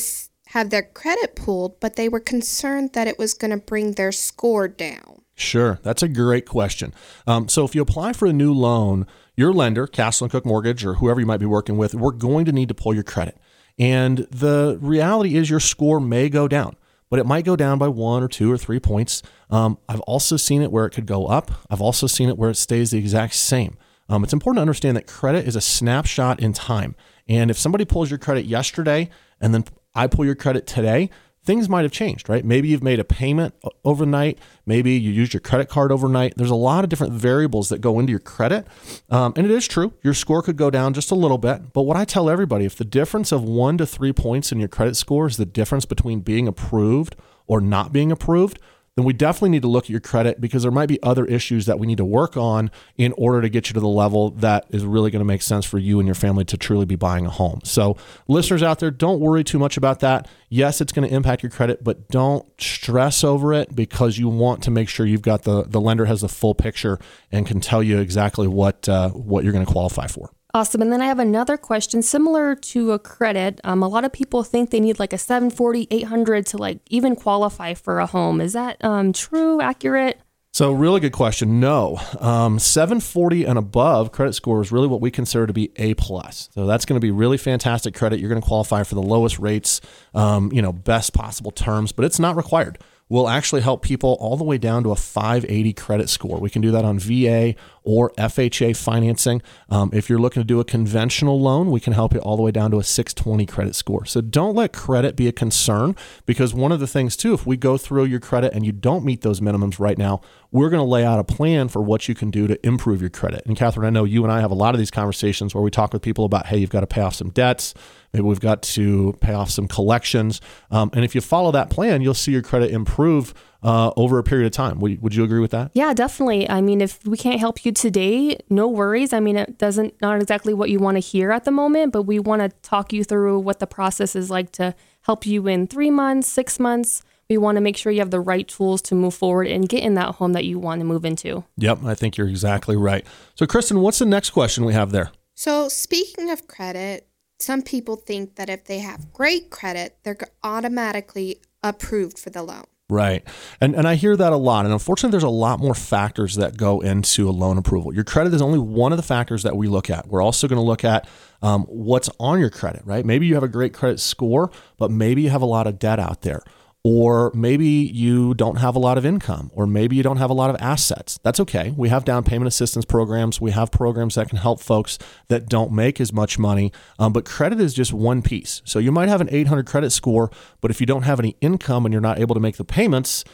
have 0.48 0.68
their 0.70 0.82
credit 0.82 1.36
pulled, 1.36 1.80
but 1.80 1.96
they 1.96 2.08
were 2.08 2.20
concerned 2.20 2.92
that 2.92 3.06
it 3.06 3.18
was 3.18 3.32
going 3.32 3.52
to 3.52 3.56
bring 3.56 3.92
their 3.92 4.12
score 4.12 4.68
down. 4.68 5.23
Sure. 5.34 5.80
That's 5.82 6.02
a 6.02 6.08
great 6.08 6.46
question. 6.46 6.94
Um, 7.26 7.48
so, 7.48 7.64
if 7.64 7.74
you 7.74 7.82
apply 7.82 8.12
for 8.12 8.26
a 8.26 8.32
new 8.32 8.52
loan, 8.52 9.06
your 9.36 9.52
lender, 9.52 9.86
Castle 9.86 10.26
and 10.26 10.32
Cooke 10.32 10.46
Mortgage, 10.46 10.84
or 10.84 10.94
whoever 10.94 11.18
you 11.20 11.26
might 11.26 11.40
be 11.40 11.46
working 11.46 11.76
with, 11.76 11.94
we're 11.94 12.12
going 12.12 12.44
to 12.44 12.52
need 12.52 12.68
to 12.68 12.74
pull 12.74 12.94
your 12.94 13.02
credit. 13.02 13.36
And 13.78 14.18
the 14.30 14.78
reality 14.80 15.36
is 15.36 15.50
your 15.50 15.60
score 15.60 16.00
may 16.00 16.28
go 16.28 16.46
down, 16.46 16.76
but 17.10 17.18
it 17.18 17.26
might 17.26 17.44
go 17.44 17.56
down 17.56 17.78
by 17.78 17.88
one 17.88 18.22
or 18.22 18.28
two 18.28 18.50
or 18.52 18.56
three 18.56 18.78
points. 18.78 19.22
Um, 19.50 19.78
I've 19.88 20.00
also 20.00 20.36
seen 20.36 20.62
it 20.62 20.70
where 20.70 20.86
it 20.86 20.90
could 20.90 21.06
go 21.06 21.26
up. 21.26 21.50
I've 21.68 21.82
also 21.82 22.06
seen 22.06 22.28
it 22.28 22.38
where 22.38 22.50
it 22.50 22.56
stays 22.56 22.92
the 22.92 22.98
exact 22.98 23.34
same. 23.34 23.76
Um, 24.08 24.22
it's 24.22 24.32
important 24.32 24.58
to 24.58 24.62
understand 24.62 24.96
that 24.96 25.06
credit 25.06 25.48
is 25.48 25.56
a 25.56 25.60
snapshot 25.60 26.38
in 26.40 26.52
time. 26.52 26.94
And 27.26 27.50
if 27.50 27.58
somebody 27.58 27.84
pulls 27.84 28.10
your 28.10 28.18
credit 28.18 28.44
yesterday 28.44 29.10
and 29.40 29.54
then 29.54 29.64
I 29.94 30.06
pull 30.06 30.24
your 30.24 30.34
credit 30.34 30.66
today, 30.66 31.10
things 31.44 31.68
might 31.68 31.82
have 31.82 31.92
changed, 31.92 32.28
right? 32.28 32.44
Maybe 32.44 32.68
you've 32.68 32.82
made 32.82 32.98
a 32.98 33.04
payment 33.04 33.54
overnight. 33.84 34.38
Maybe 34.66 34.92
you 34.92 35.10
used 35.12 35.34
your 35.34 35.40
credit 35.40 35.68
card 35.68 35.92
overnight. 35.92 36.34
There's 36.36 36.50
a 36.50 36.54
lot 36.54 36.84
of 36.84 36.90
different 36.90 37.12
variables 37.12 37.68
that 37.68 37.80
go 37.80 37.98
into 38.00 38.10
your 38.10 38.20
credit. 38.20 38.66
Um, 39.10 39.34
and 39.36 39.44
it 39.44 39.50
is 39.50 39.68
true, 39.68 39.92
your 40.02 40.14
score 40.14 40.42
could 40.42 40.56
go 40.56 40.70
down 40.70 40.94
just 40.94 41.10
a 41.10 41.14
little 41.14 41.38
bit. 41.38 41.72
But 41.72 41.82
what 41.82 41.96
I 41.96 42.04
tell 42.04 42.30
everybody 42.30 42.64
if 42.64 42.76
the 42.76 42.84
difference 42.84 43.30
of 43.30 43.42
one 43.42 43.78
to 43.78 43.86
three 43.86 44.12
points 44.12 44.52
in 44.52 44.58
your 44.58 44.68
credit 44.68 44.96
score 44.96 45.26
is 45.26 45.36
the 45.36 45.46
difference 45.46 45.84
between 45.84 46.20
being 46.20 46.48
approved 46.48 47.16
or 47.46 47.60
not 47.60 47.92
being 47.92 48.10
approved, 48.10 48.58
then 48.96 49.04
we 49.04 49.12
definitely 49.12 49.50
need 49.50 49.62
to 49.62 49.68
look 49.68 49.86
at 49.86 49.90
your 49.90 50.00
credit 50.00 50.40
because 50.40 50.62
there 50.62 50.70
might 50.70 50.88
be 50.88 51.02
other 51.02 51.24
issues 51.24 51.66
that 51.66 51.80
we 51.80 51.86
need 51.86 51.98
to 51.98 52.04
work 52.04 52.36
on 52.36 52.70
in 52.96 53.12
order 53.16 53.42
to 53.42 53.48
get 53.48 53.68
you 53.68 53.74
to 53.74 53.80
the 53.80 53.88
level 53.88 54.30
that 54.30 54.66
is 54.70 54.84
really 54.84 55.10
going 55.10 55.20
to 55.20 55.26
make 55.26 55.42
sense 55.42 55.64
for 55.64 55.78
you 55.78 55.98
and 55.98 56.06
your 56.06 56.14
family 56.14 56.44
to 56.44 56.56
truly 56.56 56.86
be 56.86 56.94
buying 56.94 57.26
a 57.26 57.30
home. 57.30 57.60
So, 57.64 57.96
listeners 58.28 58.62
out 58.62 58.78
there, 58.78 58.92
don't 58.92 59.18
worry 59.18 59.42
too 59.42 59.58
much 59.58 59.76
about 59.76 60.00
that. 60.00 60.28
Yes, 60.48 60.80
it's 60.80 60.92
going 60.92 61.08
to 61.08 61.14
impact 61.14 61.42
your 61.42 61.50
credit, 61.50 61.82
but 61.82 62.08
don't 62.08 62.46
stress 62.60 63.24
over 63.24 63.52
it 63.52 63.74
because 63.74 64.16
you 64.18 64.28
want 64.28 64.62
to 64.62 64.70
make 64.70 64.88
sure 64.88 65.04
you've 65.06 65.22
got 65.22 65.42
the 65.42 65.64
the 65.64 65.80
lender 65.80 66.04
has 66.04 66.20
the 66.20 66.28
full 66.28 66.54
picture 66.54 66.98
and 67.32 67.46
can 67.46 67.60
tell 67.60 67.82
you 67.82 67.98
exactly 67.98 68.46
what 68.46 68.88
uh, 68.88 69.10
what 69.10 69.42
you're 69.42 69.52
going 69.52 69.66
to 69.66 69.72
qualify 69.72 70.06
for. 70.06 70.30
Awesome. 70.54 70.82
And 70.82 70.92
then 70.92 71.02
I 71.02 71.06
have 71.06 71.18
another 71.18 71.56
question 71.56 72.00
similar 72.00 72.54
to 72.54 72.92
a 72.92 72.98
credit. 73.00 73.60
Um, 73.64 73.82
a 73.82 73.88
lot 73.88 74.04
of 74.04 74.12
people 74.12 74.44
think 74.44 74.70
they 74.70 74.78
need 74.78 75.00
like 75.00 75.12
a 75.12 75.18
740, 75.18 75.88
800 75.90 76.46
to 76.46 76.58
like 76.58 76.78
even 76.90 77.16
qualify 77.16 77.74
for 77.74 77.98
a 77.98 78.06
home. 78.06 78.40
Is 78.40 78.52
that 78.52 78.82
um, 78.84 79.12
true, 79.12 79.60
accurate? 79.60 80.20
So, 80.52 80.70
really 80.70 81.00
good 81.00 81.10
question. 81.10 81.58
No, 81.58 82.00
um, 82.20 82.60
740 82.60 83.42
and 83.44 83.58
above 83.58 84.12
credit 84.12 84.34
score 84.34 84.60
is 84.60 84.70
really 84.70 84.86
what 84.86 85.00
we 85.00 85.10
consider 85.10 85.48
to 85.48 85.52
be 85.52 85.72
A 85.74 85.94
plus. 85.94 86.48
So 86.54 86.66
that's 86.66 86.84
going 86.84 86.94
to 86.94 87.04
be 87.04 87.10
really 87.10 87.38
fantastic 87.38 87.92
credit. 87.92 88.20
You're 88.20 88.28
going 88.28 88.40
to 88.40 88.46
qualify 88.46 88.84
for 88.84 88.94
the 88.94 89.02
lowest 89.02 89.40
rates, 89.40 89.80
um, 90.14 90.52
you 90.52 90.62
know, 90.62 90.72
best 90.72 91.12
possible 91.12 91.50
terms, 91.50 91.90
but 91.90 92.04
it's 92.04 92.20
not 92.20 92.36
required 92.36 92.78
will 93.08 93.28
actually 93.28 93.60
help 93.60 93.82
people 93.82 94.16
all 94.18 94.36
the 94.36 94.44
way 94.44 94.56
down 94.56 94.82
to 94.82 94.90
a 94.90 94.96
580 94.96 95.72
credit 95.74 96.08
score. 96.08 96.38
We 96.38 96.48
can 96.48 96.62
do 96.62 96.70
that 96.70 96.84
on 96.84 96.98
VA 96.98 97.54
or 97.82 98.10
FHA 98.16 98.76
financing. 98.76 99.42
Um, 99.68 99.90
if 99.92 100.08
you're 100.08 100.18
looking 100.18 100.40
to 100.40 100.46
do 100.46 100.58
a 100.58 100.64
conventional 100.64 101.38
loan, 101.38 101.70
we 101.70 101.80
can 101.80 101.92
help 101.92 102.14
you 102.14 102.20
all 102.20 102.36
the 102.36 102.42
way 102.42 102.50
down 102.50 102.70
to 102.70 102.78
a 102.78 102.84
620 102.84 103.44
credit 103.44 103.74
score. 103.74 104.06
So 104.06 104.22
don't 104.22 104.54
let 104.54 104.72
credit 104.72 105.16
be 105.16 105.28
a 105.28 105.32
concern 105.32 105.94
because 106.24 106.54
one 106.54 106.72
of 106.72 106.80
the 106.80 106.86
things, 106.86 107.14
too, 107.14 107.34
if 107.34 107.46
we 107.46 107.58
go 107.58 107.76
through 107.76 108.04
your 108.04 108.20
credit 108.20 108.54
and 108.54 108.64
you 108.64 108.72
don't 108.72 109.04
meet 109.04 109.20
those 109.20 109.40
minimums 109.40 109.78
right 109.78 109.98
now, 109.98 110.22
we're 110.50 110.70
going 110.70 110.80
to 110.80 110.88
lay 110.88 111.04
out 111.04 111.18
a 111.18 111.24
plan 111.24 111.68
for 111.68 111.82
what 111.82 112.08
you 112.08 112.14
can 112.14 112.30
do 112.30 112.46
to 112.46 112.66
improve 112.66 113.02
your 113.02 113.10
credit. 113.10 113.44
And 113.44 113.56
Katherine, 113.56 113.86
I 113.86 113.90
know 113.90 114.04
you 114.04 114.22
and 114.22 114.32
I 114.32 114.40
have 114.40 114.50
a 114.50 114.54
lot 114.54 114.74
of 114.74 114.78
these 114.78 114.90
conversations 114.90 115.54
where 115.54 115.62
we 115.62 115.70
talk 115.70 115.92
with 115.92 116.00
people 116.00 116.24
about, 116.24 116.46
hey, 116.46 116.56
you've 116.56 116.70
got 116.70 116.80
to 116.80 116.86
pay 116.86 117.02
off 117.02 117.16
some 117.16 117.30
debts 117.30 117.74
Maybe 118.14 118.22
we've 118.22 118.38
got 118.38 118.62
to 118.62 119.12
pay 119.20 119.32
off 119.32 119.50
some 119.50 119.66
collections. 119.66 120.40
Um, 120.70 120.88
and 120.94 121.04
if 121.04 121.16
you 121.16 121.20
follow 121.20 121.50
that 121.50 121.68
plan, 121.68 122.00
you'll 122.00 122.14
see 122.14 122.30
your 122.30 122.42
credit 122.42 122.70
improve 122.70 123.34
uh, 123.64 123.90
over 123.96 124.18
a 124.18 124.22
period 124.22 124.46
of 124.46 124.52
time. 124.52 124.78
Would, 124.78 125.02
would 125.02 125.14
you 125.16 125.24
agree 125.24 125.40
with 125.40 125.50
that? 125.50 125.72
Yeah, 125.74 125.92
definitely. 125.94 126.48
I 126.48 126.60
mean, 126.60 126.80
if 126.80 127.04
we 127.04 127.16
can't 127.16 127.40
help 127.40 127.64
you 127.64 127.72
today, 127.72 128.38
no 128.48 128.68
worries. 128.68 129.12
I 129.12 129.18
mean, 129.18 129.36
it 129.36 129.58
doesn't 129.58 130.00
not 130.00 130.22
exactly 130.22 130.54
what 130.54 130.70
you 130.70 130.78
want 130.78 130.94
to 130.94 131.00
hear 131.00 131.32
at 131.32 131.44
the 131.44 131.50
moment, 131.50 131.92
but 131.92 132.04
we 132.04 132.20
want 132.20 132.42
to 132.42 132.50
talk 132.62 132.92
you 132.92 133.02
through 133.02 133.40
what 133.40 133.58
the 133.58 133.66
process 133.66 134.14
is 134.14 134.30
like 134.30 134.52
to 134.52 134.76
help 135.00 135.26
you 135.26 135.48
in 135.48 135.66
three 135.66 135.90
months, 135.90 136.28
six 136.28 136.60
months. 136.60 137.02
We 137.28 137.36
want 137.38 137.56
to 137.56 137.62
make 137.62 137.76
sure 137.76 137.90
you 137.90 137.98
have 137.98 138.10
the 138.12 138.20
right 138.20 138.46
tools 138.46 138.80
to 138.82 138.94
move 138.94 139.14
forward 139.14 139.48
and 139.48 139.68
get 139.68 139.82
in 139.82 139.94
that 139.94 140.16
home 140.16 140.34
that 140.34 140.44
you 140.44 140.60
want 140.60 140.82
to 140.82 140.84
move 140.84 141.04
into. 141.04 141.42
Yep, 141.56 141.82
I 141.84 141.94
think 141.94 142.16
you're 142.16 142.28
exactly 142.28 142.76
right. 142.76 143.04
So, 143.34 143.44
Kristen, 143.44 143.80
what's 143.80 143.98
the 143.98 144.06
next 144.06 144.30
question 144.30 144.64
we 144.66 144.74
have 144.74 144.92
there? 144.92 145.10
So, 145.34 145.68
speaking 145.68 146.30
of 146.30 146.46
credit, 146.46 147.08
some 147.38 147.62
people 147.62 147.96
think 147.96 148.36
that 148.36 148.48
if 148.48 148.64
they 148.64 148.78
have 148.78 149.12
great 149.12 149.50
credit, 149.50 149.98
they're 150.02 150.16
automatically 150.42 151.40
approved 151.62 152.18
for 152.18 152.30
the 152.30 152.42
loan. 152.42 152.64
Right. 152.90 153.26
And 153.62 153.74
and 153.74 153.88
I 153.88 153.94
hear 153.94 154.14
that 154.14 154.32
a 154.32 154.36
lot. 154.36 154.66
And 154.66 154.72
unfortunately, 154.72 155.12
there's 155.12 155.22
a 155.22 155.28
lot 155.28 155.58
more 155.58 155.74
factors 155.74 156.34
that 156.34 156.58
go 156.58 156.80
into 156.80 157.28
a 157.28 157.32
loan 157.32 157.56
approval. 157.56 157.94
Your 157.94 158.04
credit 158.04 158.34
is 158.34 158.42
only 158.42 158.58
one 158.58 158.92
of 158.92 158.98
the 158.98 159.02
factors 159.02 159.42
that 159.42 159.56
we 159.56 159.68
look 159.68 159.88
at. 159.88 160.06
We're 160.06 160.22
also 160.22 160.46
going 160.46 160.58
to 160.58 160.66
look 160.66 160.84
at 160.84 161.08
um, 161.40 161.62
what's 161.62 162.10
on 162.20 162.40
your 162.40 162.50
credit, 162.50 162.82
right? 162.84 163.04
Maybe 163.04 163.26
you 163.26 163.34
have 163.34 163.42
a 163.42 163.48
great 163.48 163.72
credit 163.72 164.00
score, 164.00 164.50
but 164.76 164.90
maybe 164.90 165.22
you 165.22 165.30
have 165.30 165.40
a 165.40 165.46
lot 165.46 165.66
of 165.66 165.78
debt 165.78 165.98
out 165.98 166.20
there 166.20 166.42
or 166.86 167.32
maybe 167.34 167.66
you 167.66 168.34
don't 168.34 168.56
have 168.56 168.76
a 168.76 168.78
lot 168.78 168.98
of 168.98 169.06
income, 169.06 169.50
or 169.54 169.66
maybe 169.66 169.96
you 169.96 170.02
don't 170.02 170.18
have 170.18 170.28
a 170.28 170.34
lot 170.34 170.50
of 170.50 170.56
assets. 170.60 171.18
That's 171.22 171.40
okay. 171.40 171.70
We 171.70 171.88
have 171.88 172.04
down 172.04 172.24
payment 172.24 172.46
assistance 172.46 172.84
programs. 172.84 173.40
We 173.40 173.52
have 173.52 173.70
programs 173.70 174.16
that 174.16 174.28
can 174.28 174.36
help 174.36 174.60
folks 174.60 174.98
that 175.28 175.48
don't 175.48 175.72
make 175.72 175.98
as 175.98 176.12
much 176.12 176.38
money. 176.38 176.72
Um, 176.98 177.14
but 177.14 177.24
credit 177.24 177.58
is 177.58 177.72
just 177.72 177.94
one 177.94 178.20
piece. 178.20 178.60
So 178.66 178.78
you 178.78 178.92
might 178.92 179.08
have 179.08 179.22
an 179.22 179.30
800 179.30 179.66
credit 179.66 179.90
score, 179.90 180.30
but 180.60 180.70
if 180.70 180.78
you 180.78 180.86
don't 180.86 181.04
have 181.04 181.18
any 181.18 181.36
income 181.40 181.86
and 181.86 181.92
you're 181.92 182.02
not 182.02 182.18
able 182.18 182.34
to 182.34 182.40
make 182.40 182.58
the 182.58 182.64
payments, 182.64 183.24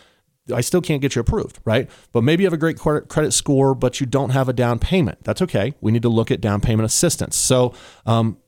I 0.55 0.61
still 0.61 0.81
can't 0.81 1.03
get 1.03 1.17
you 1.17 1.21
approved, 1.21 1.59
right? 1.65 1.91
But 2.13 2.23
maybe 2.23 2.45
you 2.45 2.47
have 2.47 2.53
a 2.53 2.57
great 2.57 2.79
credit 2.79 3.33
score, 3.33 3.75
but 3.75 4.01
you 4.01 4.07
don't 4.07 4.31
have 4.31 4.49
a 4.49 4.53
down 4.53 4.79
payment. 4.79 5.19
That's 5.25 5.43
okay. 5.43 5.75
We 5.81 5.91
need 5.91 6.03
to 6.03 6.09
look 6.09 6.31
at 6.31 6.41
down 6.41 6.61
payment 6.61 6.87
assistance. 6.87 7.37
So, 7.37 7.75
um, 8.07 8.39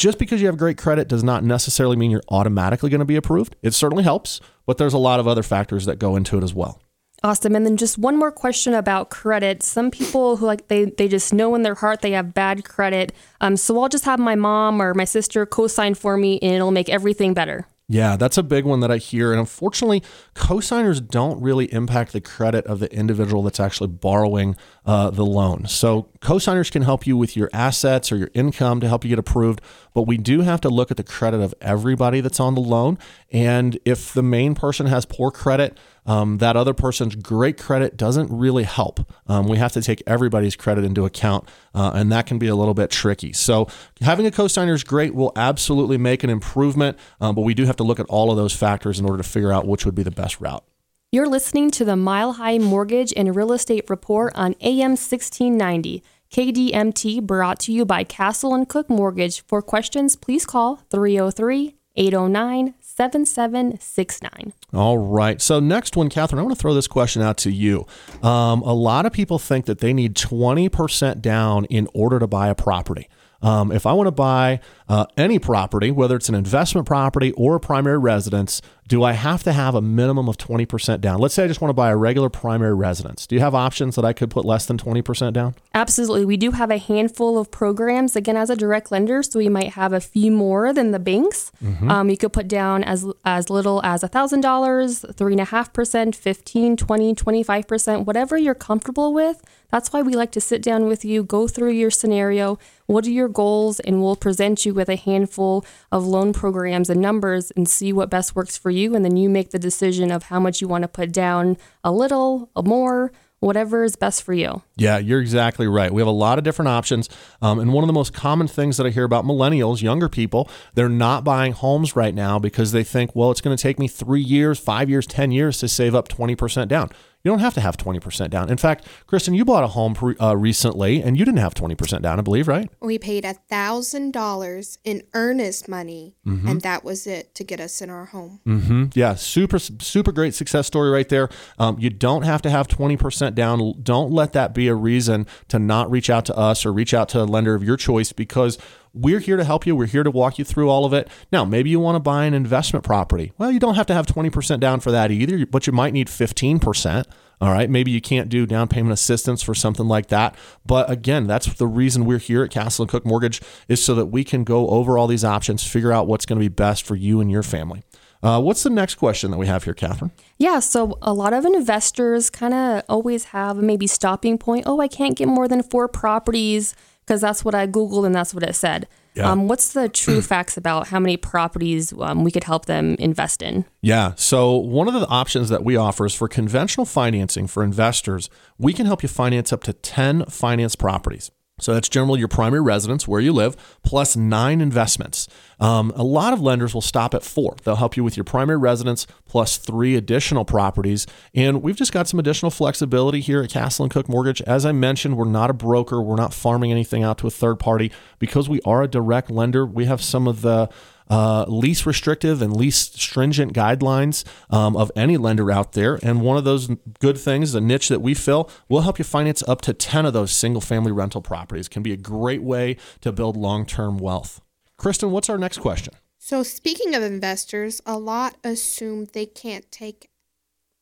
just 0.00 0.18
because 0.18 0.40
you 0.40 0.46
have 0.46 0.56
great 0.56 0.78
credit 0.78 1.08
does 1.08 1.22
not 1.22 1.44
necessarily 1.44 1.94
mean 1.94 2.10
you're 2.10 2.22
automatically 2.30 2.88
going 2.88 3.00
to 3.00 3.04
be 3.04 3.16
approved. 3.16 3.54
It 3.60 3.74
certainly 3.74 4.02
helps, 4.02 4.40
but 4.64 4.78
there's 4.78 4.94
a 4.94 4.98
lot 4.98 5.20
of 5.20 5.28
other 5.28 5.42
factors 5.42 5.84
that 5.84 5.98
go 5.98 6.16
into 6.16 6.38
it 6.38 6.42
as 6.42 6.54
well. 6.54 6.80
Awesome. 7.22 7.54
And 7.54 7.66
then 7.66 7.76
just 7.76 7.98
one 7.98 8.16
more 8.16 8.32
question 8.32 8.72
about 8.72 9.10
credit. 9.10 9.62
Some 9.62 9.90
people 9.90 10.38
who 10.38 10.46
like 10.46 10.68
they 10.68 10.86
they 10.86 11.06
just 11.06 11.34
know 11.34 11.54
in 11.54 11.64
their 11.64 11.74
heart 11.74 12.00
they 12.00 12.12
have 12.12 12.32
bad 12.32 12.64
credit. 12.64 13.12
Um, 13.42 13.58
so 13.58 13.78
I'll 13.78 13.90
just 13.90 14.06
have 14.06 14.18
my 14.18 14.36
mom 14.36 14.80
or 14.80 14.94
my 14.94 15.04
sister 15.04 15.44
co-sign 15.44 15.92
for 15.92 16.16
me, 16.16 16.38
and 16.40 16.54
it'll 16.54 16.70
make 16.70 16.88
everything 16.88 17.34
better. 17.34 17.66
Yeah, 17.92 18.16
that's 18.16 18.38
a 18.38 18.44
big 18.44 18.64
one 18.64 18.78
that 18.80 18.92
I 18.92 18.98
hear. 18.98 19.32
And 19.32 19.40
unfortunately, 19.40 20.04
cosigners 20.36 21.04
don't 21.04 21.42
really 21.42 21.64
impact 21.74 22.12
the 22.12 22.20
credit 22.20 22.64
of 22.66 22.78
the 22.78 22.88
individual 22.94 23.42
that's 23.42 23.58
actually 23.58 23.88
borrowing 23.88 24.54
uh, 24.86 25.10
the 25.10 25.26
loan. 25.26 25.66
So, 25.66 26.08
cosigners 26.20 26.70
can 26.70 26.82
help 26.82 27.04
you 27.04 27.16
with 27.16 27.36
your 27.36 27.50
assets 27.52 28.12
or 28.12 28.16
your 28.16 28.30
income 28.32 28.78
to 28.78 28.86
help 28.86 29.02
you 29.02 29.08
get 29.08 29.18
approved. 29.18 29.60
But 29.94 30.02
we 30.02 30.16
do 30.16 30.40
have 30.40 30.60
to 30.62 30.68
look 30.68 30.90
at 30.90 30.96
the 30.96 31.04
credit 31.04 31.40
of 31.40 31.54
everybody 31.60 32.20
that's 32.20 32.40
on 32.40 32.54
the 32.54 32.60
loan. 32.60 32.98
And 33.32 33.78
if 33.84 34.12
the 34.12 34.22
main 34.22 34.54
person 34.54 34.86
has 34.86 35.04
poor 35.04 35.30
credit, 35.30 35.78
um, 36.06 36.38
that 36.38 36.56
other 36.56 36.74
person's 36.74 37.14
great 37.14 37.58
credit 37.58 37.96
doesn't 37.96 38.30
really 38.30 38.64
help. 38.64 39.00
Um, 39.26 39.46
we 39.46 39.58
have 39.58 39.72
to 39.72 39.82
take 39.82 40.02
everybody's 40.06 40.56
credit 40.56 40.84
into 40.84 41.04
account, 41.04 41.48
uh, 41.74 41.92
and 41.94 42.10
that 42.10 42.26
can 42.26 42.38
be 42.38 42.48
a 42.48 42.56
little 42.56 42.74
bit 42.74 42.90
tricky. 42.90 43.32
So, 43.32 43.68
having 44.00 44.26
a 44.26 44.30
cosigner 44.30 44.72
is 44.72 44.82
great. 44.82 45.14
Will 45.14 45.32
absolutely 45.36 45.98
make 45.98 46.24
an 46.24 46.30
improvement, 46.30 46.98
um, 47.20 47.34
but 47.34 47.42
we 47.42 47.54
do 47.54 47.64
have 47.66 47.76
to 47.76 47.84
look 47.84 48.00
at 48.00 48.06
all 48.06 48.30
of 48.30 48.36
those 48.36 48.54
factors 48.54 48.98
in 48.98 49.04
order 49.04 49.22
to 49.22 49.28
figure 49.28 49.52
out 49.52 49.66
which 49.66 49.84
would 49.84 49.94
be 49.94 50.02
the 50.02 50.10
best 50.10 50.40
route. 50.40 50.64
You're 51.12 51.28
listening 51.28 51.72
to 51.72 51.84
the 51.84 51.96
Mile 51.96 52.34
High 52.34 52.58
Mortgage 52.58 53.12
and 53.16 53.34
Real 53.34 53.52
Estate 53.52 53.90
Report 53.90 54.32
on 54.36 54.54
AM 54.60 54.92
1690. 54.92 56.04
KDMT 56.30 57.24
brought 57.24 57.58
to 57.60 57.72
you 57.72 57.84
by 57.84 58.04
Castle 58.04 58.54
and 58.54 58.68
Cooke 58.68 58.88
Mortgage. 58.88 59.44
For 59.46 59.60
questions, 59.60 60.14
please 60.14 60.46
call 60.46 60.76
303 60.88 61.74
809 61.96 62.74
7769. 62.80 64.52
All 64.72 64.98
right. 64.98 65.42
So, 65.42 65.58
next 65.58 65.96
one, 65.96 66.08
Katherine, 66.08 66.38
I 66.38 66.42
want 66.42 66.54
to 66.54 66.60
throw 66.60 66.72
this 66.72 66.86
question 66.86 67.20
out 67.20 67.36
to 67.38 67.50
you. 67.50 67.84
Um, 68.22 68.62
a 68.62 68.72
lot 68.72 69.06
of 69.06 69.12
people 69.12 69.40
think 69.40 69.66
that 69.66 69.80
they 69.80 69.92
need 69.92 70.14
20% 70.14 71.20
down 71.20 71.64
in 71.64 71.88
order 71.94 72.20
to 72.20 72.28
buy 72.28 72.48
a 72.48 72.54
property. 72.54 73.08
Um, 73.42 73.72
if 73.72 73.86
I 73.86 73.92
want 73.94 74.06
to 74.06 74.12
buy 74.12 74.60
uh, 74.88 75.06
any 75.16 75.38
property, 75.38 75.90
whether 75.90 76.14
it's 76.14 76.28
an 76.28 76.34
investment 76.34 76.86
property 76.86 77.32
or 77.32 77.56
a 77.56 77.60
primary 77.60 77.98
residence, 77.98 78.60
do 78.90 79.04
I 79.04 79.12
have 79.12 79.44
to 79.44 79.52
have 79.52 79.76
a 79.76 79.80
minimum 79.80 80.28
of 80.28 80.36
20% 80.36 81.00
down? 81.00 81.20
Let's 81.20 81.32
say 81.32 81.44
I 81.44 81.46
just 81.46 81.60
want 81.60 81.70
to 81.70 81.74
buy 81.74 81.90
a 81.90 81.96
regular 81.96 82.28
primary 82.28 82.74
residence. 82.74 83.24
Do 83.24 83.36
you 83.36 83.40
have 83.40 83.54
options 83.54 83.94
that 83.94 84.04
I 84.04 84.12
could 84.12 84.30
put 84.30 84.44
less 84.44 84.66
than 84.66 84.78
20% 84.78 85.32
down? 85.32 85.54
Absolutely. 85.72 86.24
We 86.24 86.36
do 86.36 86.50
have 86.50 86.72
a 86.72 86.76
handful 86.76 87.38
of 87.38 87.52
programs, 87.52 88.16
again, 88.16 88.36
as 88.36 88.50
a 88.50 88.56
direct 88.56 88.90
lender, 88.90 89.22
so 89.22 89.38
we 89.38 89.48
might 89.48 89.74
have 89.74 89.92
a 89.92 90.00
few 90.00 90.32
more 90.32 90.72
than 90.72 90.90
the 90.90 90.98
banks. 90.98 91.52
Mm-hmm. 91.62 91.88
Um, 91.88 92.10
you 92.10 92.16
could 92.16 92.32
put 92.32 92.48
down 92.48 92.82
as, 92.82 93.06
as 93.24 93.48
little 93.48 93.80
as 93.84 94.02
$1,000, 94.02 94.42
3.5%, 94.42 96.14
15, 96.16 96.76
20, 96.76 97.14
25%, 97.14 98.04
whatever 98.06 98.36
you're 98.36 98.56
comfortable 98.56 99.14
with. 99.14 99.40
That's 99.70 99.92
why 99.92 100.02
we 100.02 100.14
like 100.14 100.32
to 100.32 100.40
sit 100.40 100.62
down 100.62 100.86
with 100.86 101.04
you, 101.04 101.22
go 101.22 101.46
through 101.46 101.70
your 101.70 101.90
scenario, 101.90 102.58
what 102.86 103.06
are 103.06 103.10
your 103.10 103.28
goals, 103.28 103.78
and 103.80 104.02
we'll 104.02 104.16
present 104.16 104.66
you 104.66 104.74
with 104.74 104.88
a 104.88 104.96
handful 104.96 105.64
of 105.92 106.04
loan 106.04 106.32
programs 106.32 106.90
and 106.90 107.00
numbers 107.00 107.52
and 107.52 107.68
see 107.68 107.92
what 107.92 108.10
best 108.10 108.34
works 108.34 108.58
for 108.58 108.70
you. 108.70 108.79
And 108.94 109.04
then 109.04 109.16
you 109.16 109.28
make 109.28 109.50
the 109.50 109.58
decision 109.58 110.10
of 110.10 110.24
how 110.24 110.40
much 110.40 110.60
you 110.60 110.68
want 110.68 110.82
to 110.82 110.88
put 110.88 111.12
down 111.12 111.56
a 111.84 111.92
little, 111.92 112.50
a 112.56 112.62
more, 112.62 113.12
whatever 113.40 113.84
is 113.84 113.96
best 113.96 114.22
for 114.22 114.34
you. 114.34 114.62
Yeah, 114.76 114.98
you're 114.98 115.20
exactly 115.20 115.66
right. 115.66 115.92
We 115.92 116.00
have 116.00 116.08
a 116.08 116.12
lot 116.12 116.38
of 116.38 116.44
different 116.44 116.68
options. 116.68 117.08
Um, 117.42 117.58
and 117.58 117.72
one 117.72 117.82
of 117.82 117.88
the 117.88 117.94
most 117.94 118.12
common 118.12 118.46
things 118.46 118.76
that 118.76 118.86
I 118.86 118.90
hear 118.90 119.04
about 119.04 119.24
millennials, 119.24 119.82
younger 119.82 120.08
people, 120.08 120.48
they're 120.74 120.88
not 120.88 121.24
buying 121.24 121.52
homes 121.52 121.96
right 121.96 122.14
now 122.14 122.38
because 122.38 122.72
they 122.72 122.84
think, 122.84 123.16
well, 123.16 123.30
it's 123.30 123.40
going 123.40 123.56
to 123.56 123.62
take 123.62 123.78
me 123.78 123.88
three 123.88 124.20
years, 124.20 124.58
five 124.58 124.88
years, 124.88 125.06
10 125.06 125.32
years 125.32 125.58
to 125.58 125.68
save 125.68 125.94
up 125.94 126.08
20% 126.08 126.68
down. 126.68 126.90
You 127.22 127.30
don't 127.30 127.40
have 127.40 127.54
to 127.54 127.60
have 127.60 127.76
20% 127.76 128.30
down. 128.30 128.50
In 128.50 128.56
fact, 128.56 128.86
Kristen, 129.06 129.34
you 129.34 129.44
bought 129.44 129.62
a 129.62 129.68
home 129.68 129.94
uh, 130.20 130.36
recently 130.36 131.02
and 131.02 131.18
you 131.18 131.24
didn't 131.24 131.40
have 131.40 131.54
20% 131.54 132.00
down, 132.00 132.18
I 132.18 132.22
believe, 132.22 132.48
right? 132.48 132.70
We 132.80 132.98
paid 132.98 133.24
$1,000 133.24 134.78
in 134.84 135.02
earnest 135.12 135.68
money, 135.68 136.16
mm-hmm. 136.26 136.48
and 136.48 136.60
that 136.62 136.82
was 136.82 137.06
it 137.06 137.34
to 137.34 137.44
get 137.44 137.60
us 137.60 137.82
in 137.82 137.90
our 137.90 138.06
home. 138.06 138.40
Mm-hmm. 138.46 138.86
Yeah, 138.94 139.14
super, 139.16 139.58
super 139.58 140.12
great 140.12 140.34
success 140.34 140.66
story 140.66 140.90
right 140.90 141.08
there. 141.08 141.28
Um, 141.58 141.78
you 141.78 141.90
don't 141.90 142.22
have 142.22 142.40
to 142.42 142.50
have 142.50 142.68
20% 142.68 143.34
down. 143.34 143.74
Don't 143.82 144.10
let 144.10 144.32
that 144.32 144.54
be 144.54 144.68
a 144.68 144.74
reason 144.74 145.26
to 145.48 145.58
not 145.58 145.90
reach 145.90 146.08
out 146.08 146.24
to 146.26 146.36
us 146.36 146.64
or 146.64 146.72
reach 146.72 146.94
out 146.94 147.10
to 147.10 147.22
a 147.22 147.24
lender 147.24 147.54
of 147.54 147.62
your 147.62 147.76
choice 147.76 148.12
because 148.12 148.56
we're 148.92 149.20
here 149.20 149.36
to 149.36 149.44
help 149.44 149.66
you. 149.66 149.76
We're 149.76 149.86
here 149.86 150.02
to 150.02 150.10
walk 150.10 150.38
you 150.38 150.44
through 150.44 150.68
all 150.68 150.84
of 150.84 150.92
it. 150.92 151.08
Now, 151.32 151.44
maybe 151.44 151.70
you 151.70 151.80
want 151.80 151.96
to 151.96 152.00
buy 152.00 152.24
an 152.24 152.34
investment 152.34 152.84
property. 152.84 153.32
Well, 153.38 153.50
you 153.50 153.60
don't 153.60 153.74
have 153.74 153.86
to 153.86 153.94
have 153.94 154.06
20% 154.06 154.60
down 154.60 154.80
for 154.80 154.90
that 154.90 155.10
either, 155.10 155.46
but 155.46 155.66
you 155.66 155.72
might 155.72 155.92
need 155.92 156.08
15%. 156.08 157.04
All 157.40 157.50
right. 157.50 157.70
Maybe 157.70 157.90
you 157.90 158.02
can't 158.02 158.28
do 158.28 158.44
down 158.44 158.68
payment 158.68 158.92
assistance 158.92 159.42
for 159.42 159.54
something 159.54 159.86
like 159.86 160.08
that. 160.08 160.34
But 160.66 160.90
again, 160.90 161.26
that's 161.26 161.54
the 161.54 161.66
reason 161.66 162.04
we're 162.04 162.18
here 162.18 162.44
at 162.44 162.50
Castle 162.50 162.82
and 162.82 162.90
Cooke 162.90 163.06
Mortgage 163.06 163.40
is 163.66 163.82
so 163.82 163.94
that 163.94 164.06
we 164.06 164.24
can 164.24 164.44
go 164.44 164.68
over 164.68 164.98
all 164.98 165.06
these 165.06 165.24
options, 165.24 165.66
figure 165.66 165.92
out 165.92 166.06
what's 166.06 166.26
going 166.26 166.38
to 166.38 166.44
be 166.44 166.48
best 166.48 166.84
for 166.84 166.96
you 166.96 167.20
and 167.20 167.30
your 167.30 167.42
family. 167.42 167.82
Uh, 168.22 168.38
what's 168.38 168.62
the 168.62 168.68
next 168.68 168.96
question 168.96 169.30
that 169.30 169.38
we 169.38 169.46
have 169.46 169.64
here, 169.64 169.72
Katherine? 169.72 170.10
Yeah, 170.36 170.58
so 170.58 170.98
a 171.00 171.14
lot 171.14 171.32
of 171.32 171.46
investors 171.46 172.28
kind 172.28 172.52
of 172.52 172.82
always 172.86 173.24
have 173.24 173.56
maybe 173.56 173.86
stopping 173.86 174.36
point. 174.36 174.64
Oh, 174.66 174.78
I 174.78 174.88
can't 174.88 175.16
get 175.16 175.26
more 175.26 175.48
than 175.48 175.62
four 175.62 175.88
properties 175.88 176.74
because 177.10 177.20
that's 177.20 177.44
what 177.44 177.56
I 177.56 177.66
Googled 177.66 178.06
and 178.06 178.14
that's 178.14 178.32
what 178.32 178.44
it 178.44 178.54
said. 178.54 178.86
Yeah. 179.14 179.28
Um, 179.28 179.48
what's 179.48 179.72
the 179.72 179.88
true 179.88 180.22
facts 180.32 180.56
about 180.56 180.86
how 180.86 181.00
many 181.00 181.16
properties 181.16 181.92
um, 181.98 182.22
we 182.22 182.30
could 182.30 182.44
help 182.44 182.66
them 182.66 182.94
invest 183.00 183.42
in? 183.42 183.64
Yeah. 183.82 184.12
So, 184.14 184.54
one 184.54 184.86
of 184.86 184.94
the 184.94 185.08
options 185.08 185.48
that 185.48 185.64
we 185.64 185.74
offer 185.74 186.06
is 186.06 186.14
for 186.14 186.28
conventional 186.28 186.86
financing 186.86 187.48
for 187.48 187.64
investors, 187.64 188.30
we 188.58 188.72
can 188.72 188.86
help 188.86 189.02
you 189.02 189.08
finance 189.08 189.52
up 189.52 189.64
to 189.64 189.72
10 189.72 190.26
finance 190.26 190.76
properties. 190.76 191.32
So 191.60 191.74
that's 191.74 191.88
generally 191.88 192.18
your 192.18 192.28
primary 192.28 192.62
residence 192.62 193.06
where 193.06 193.20
you 193.20 193.32
live, 193.32 193.56
plus 193.82 194.16
nine 194.16 194.60
investments. 194.60 195.28
Um, 195.60 195.92
a 195.94 196.02
lot 196.02 196.32
of 196.32 196.40
lenders 196.40 196.72
will 196.72 196.80
stop 196.80 197.14
at 197.14 197.22
four. 197.22 197.56
They'll 197.64 197.76
help 197.76 197.96
you 197.96 198.02
with 198.02 198.16
your 198.16 198.24
primary 198.24 198.58
residence 198.58 199.06
plus 199.26 199.58
three 199.58 199.94
additional 199.94 200.44
properties. 200.44 201.06
And 201.34 201.62
we've 201.62 201.76
just 201.76 201.92
got 201.92 202.08
some 202.08 202.18
additional 202.18 202.50
flexibility 202.50 203.20
here 203.20 203.42
at 203.42 203.50
Castle 203.50 203.84
and 203.84 203.92
Cooke 203.92 204.08
Mortgage. 204.08 204.40
As 204.42 204.64
I 204.64 204.72
mentioned, 204.72 205.16
we're 205.16 205.26
not 205.26 205.50
a 205.50 205.54
broker, 205.54 206.00
we're 206.00 206.16
not 206.16 206.32
farming 206.32 206.72
anything 206.72 207.02
out 207.02 207.18
to 207.18 207.26
a 207.26 207.30
third 207.30 207.58
party. 207.58 207.92
Because 208.18 208.48
we 208.48 208.60
are 208.64 208.82
a 208.82 208.88
direct 208.88 209.30
lender, 209.30 209.66
we 209.66 209.84
have 209.84 210.02
some 210.02 210.26
of 210.26 210.40
the 210.40 210.68
uh, 211.10 211.44
least 211.48 211.84
restrictive 211.84 212.40
and 212.40 212.56
least 212.56 212.98
stringent 212.98 213.52
guidelines 213.52 214.24
um, 214.48 214.76
of 214.76 214.90
any 214.96 215.16
lender 215.16 215.50
out 215.50 215.72
there. 215.72 215.98
And 216.02 216.22
one 216.22 216.36
of 216.36 216.44
those 216.44 216.68
good 217.00 217.18
things, 217.18 217.52
the 217.52 217.60
niche 217.60 217.88
that 217.88 218.00
we 218.00 218.14
fill, 218.14 218.48
will 218.68 218.82
help 218.82 218.98
you 218.98 219.04
finance 219.04 219.42
up 219.46 219.60
to 219.62 219.74
10 219.74 220.06
of 220.06 220.12
those 220.12 220.32
single 220.32 220.60
family 220.60 220.92
rental 220.92 221.20
properties. 221.20 221.68
Can 221.68 221.82
be 221.82 221.92
a 221.92 221.96
great 221.96 222.42
way 222.42 222.76
to 223.00 223.12
build 223.12 223.36
long 223.36 223.66
term 223.66 223.98
wealth. 223.98 224.40
Kristen, 224.78 225.10
what's 225.10 225.28
our 225.28 225.36
next 225.36 225.58
question? 225.58 225.92
So, 226.18 226.42
speaking 226.42 226.94
of 226.94 227.02
investors, 227.02 227.80
a 227.84 227.98
lot 227.98 228.36
assume 228.44 229.06
they 229.06 229.26
can't 229.26 229.70
take 229.72 230.10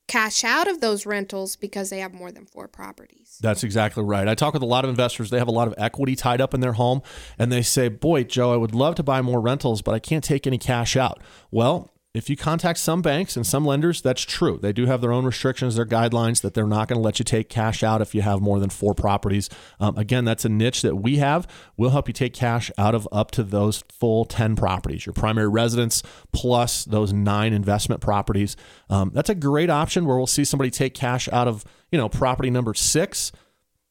cash 0.09 0.43
out 0.43 0.67
of 0.67 0.81
those 0.81 1.07
rentals 1.07 1.55
because 1.57 1.91
they 1.91 1.99
have 2.01 2.13
more 2.13 2.33
than 2.33 2.47
four 2.47 2.67
properties. 2.67 3.39
That's 3.41 3.63
exactly 3.63 4.03
right. 4.03 4.27
I 4.27 4.35
talk 4.35 4.55
with 4.55 4.63
a 4.63 4.67
lot 4.67 4.85
of 4.85 4.91
investors. 4.91 5.31
They 5.31 5.39
have 5.39 5.49
a 5.49 5.53
lot 5.53 5.69
of 5.69 5.75
equity 5.79 6.17
tied 6.17 6.41
up 6.41 6.55
in 6.55 6.61
their 6.61 6.73
home, 6.73 7.03
and 7.39 7.53
they 7.53 7.63
say, 7.63 7.89
Boy, 7.89 8.25
Joe, 8.25 8.53
I 8.53 8.57
would 8.57 8.75
love 8.75 8.97
to 8.97 9.03
buy 9.03 9.23
more 9.23 9.41
rentals, 9.41 9.83
but 9.83 9.95
I 9.95 9.99
can't 9.99 10.25
take 10.25 10.47
any 10.47 10.59
cash 10.59 10.97
out. 10.97 11.23
Well, 11.51 11.91
if 12.19 12.29
you 12.29 12.37
contact 12.37 12.81
some 12.81 13.01
banks 13.01 13.37
and 13.37 13.47
some 13.47 13.65
lenders, 13.65 14.03
that's 14.03 14.23
true. 14.23 14.59
They 14.61 14.73
do 14.73 14.87
have 14.87 15.01
their 15.01 15.13
own 15.13 15.25
restrictions, 15.25 15.77
their 15.77 15.87
guidelines 15.87 16.43
that 16.43 16.53
they're 16.53 16.67
not 16.67 16.89
going 16.89 16.99
to 16.99 17.03
let 17.03 17.21
you 17.21 17.25
take 17.25 17.49
cash 17.49 17.85
out 17.85 18.03
if 18.03 18.13
you 18.13 18.23
have 18.23 18.41
more 18.41 18.59
than 18.59 18.71
four 18.71 18.93
properties. 18.93 19.49
Um, 19.79 19.97
again, 19.97 20.25
that's 20.25 20.45
a 20.45 20.49
niche 20.49 20.83
that 20.83 20.97
we 20.97 21.19
have. 21.19 21.47
We'll 21.77 21.91
help 21.91 22.09
you 22.09 22.13
take 22.13 22.35
cash 22.35 22.73
out 22.77 22.95
of 22.95 23.09
up 23.13 23.31
to 23.33 23.45
those 23.45 23.85
full 23.89 24.25
10 24.25 24.57
properties, 24.57 25.07
your 25.07 25.13
primary 25.13 25.49
residence 25.49 26.03
plus 26.33 26.85
those 26.85 27.13
nine 27.13 27.53
investment 27.53 28.01
properties. 28.01 28.57
Um, 28.91 29.13
that's 29.15 29.31
a 29.31 29.35
great 29.37 29.71
option 29.71 30.05
where 30.05 30.17
we'll 30.17 30.27
see 30.27 30.45
somebody 30.45 30.71
take 30.71 30.95
cash 30.95 31.29
out 31.33 31.47
of, 31.47 31.65
you 31.93 31.99
know, 31.99 32.09
property 32.09 32.51
number 32.51 32.75
six 32.75 33.31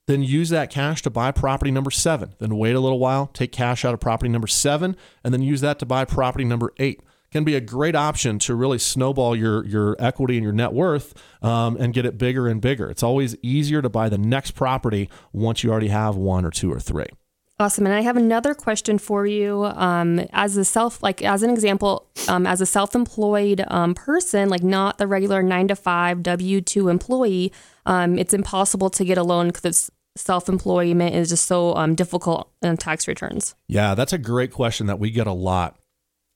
then 0.08 0.24
use 0.24 0.48
that 0.50 0.70
cash 0.70 1.02
to 1.02 1.10
buy 1.10 1.32
property 1.32 1.70
number 1.70 1.92
seven. 1.92 2.34
Then 2.40 2.56
wait 2.56 2.78
a 2.78 2.80
little 2.80 2.98
while, 2.98 3.28
take 3.28 3.52
cash 3.52 3.84
out 3.84 3.94
of 3.94 4.00
property 4.00 4.30
number 4.30 4.48
seven, 4.48 4.96
and 5.22 5.34
then 5.34 5.42
use 5.42 5.60
that 5.60 5.80
to 5.80 5.86
buy 5.86 6.06
property 6.06 6.46
number 6.46 6.72
eight 6.78 7.02
can 7.32 7.44
be 7.44 7.56
a 7.56 7.62
great 7.62 7.96
option 7.96 8.40
to 8.40 8.56
really 8.56 8.80
snowball 8.80 9.36
your 9.36 9.66
your 9.66 9.96
equity 10.00 10.38
and 10.38 10.44
your 10.44 10.54
net 10.54 10.74
worth 10.74 11.14
um, 11.42 11.78
and 11.78 11.94
get 11.94 12.06
it 12.06 12.18
bigger 12.18 12.48
and 12.48 12.62
bigger. 12.62 12.90
It's 12.90 13.04
always 13.04 13.36
easier 13.42 13.82
to 13.82 13.90
buy 13.90 14.10
the 14.10 14.18
next 14.18 14.52
property 14.52 15.10
once 15.34 15.64
you 15.64 15.72
already 15.72 15.90
have 15.90 16.16
one 16.16 16.46
or 16.46 16.52
two 16.52 16.72
or 16.72 16.80
three. 16.80 17.08
Awesome. 17.60 17.88
And 17.88 17.96
I 17.96 18.02
have 18.02 18.18
another 18.18 18.54
question 18.54 19.00
for 19.00 19.26
you. 19.26 19.66
Um, 19.66 20.20
as 20.32 20.58
a 20.58 20.64
self, 20.64 21.02
like 21.02 21.24
as 21.24 21.42
an 21.42 21.50
example, 21.50 22.08
um, 22.28 22.46
as 22.46 22.62
a 22.62 22.68
self-employed 22.68 23.64
um, 23.70 23.96
person, 23.96 24.48
like 24.48 24.62
not 24.62 25.00
the 25.00 25.08
regular 25.08 25.42
nine 25.42 25.68
to 25.70 25.76
five 25.76 26.22
W 26.22 26.62
two 26.62 26.88
employee, 26.88 27.52
um, 27.88 28.20
it's 28.20 28.34
impossible 28.34 28.92
to 28.92 29.04
get 29.04 29.18
a 29.18 29.24
loan 29.24 29.48
because 29.48 29.92
self-employment 30.16 31.16
is 31.16 31.30
just 31.30 31.46
so 31.46 31.76
um, 31.76 31.96
difficult 31.96 32.52
in 32.62 32.78
tax 32.78 33.08
returns. 33.08 33.56
Yeah, 33.68 33.96
that's 33.96 34.14
a 34.14 34.20
great 34.20 34.52
question 34.52 34.86
that 34.86 35.00
we 35.00 35.10
get 35.10 35.26
a 35.26 35.34
lot. 35.34 35.80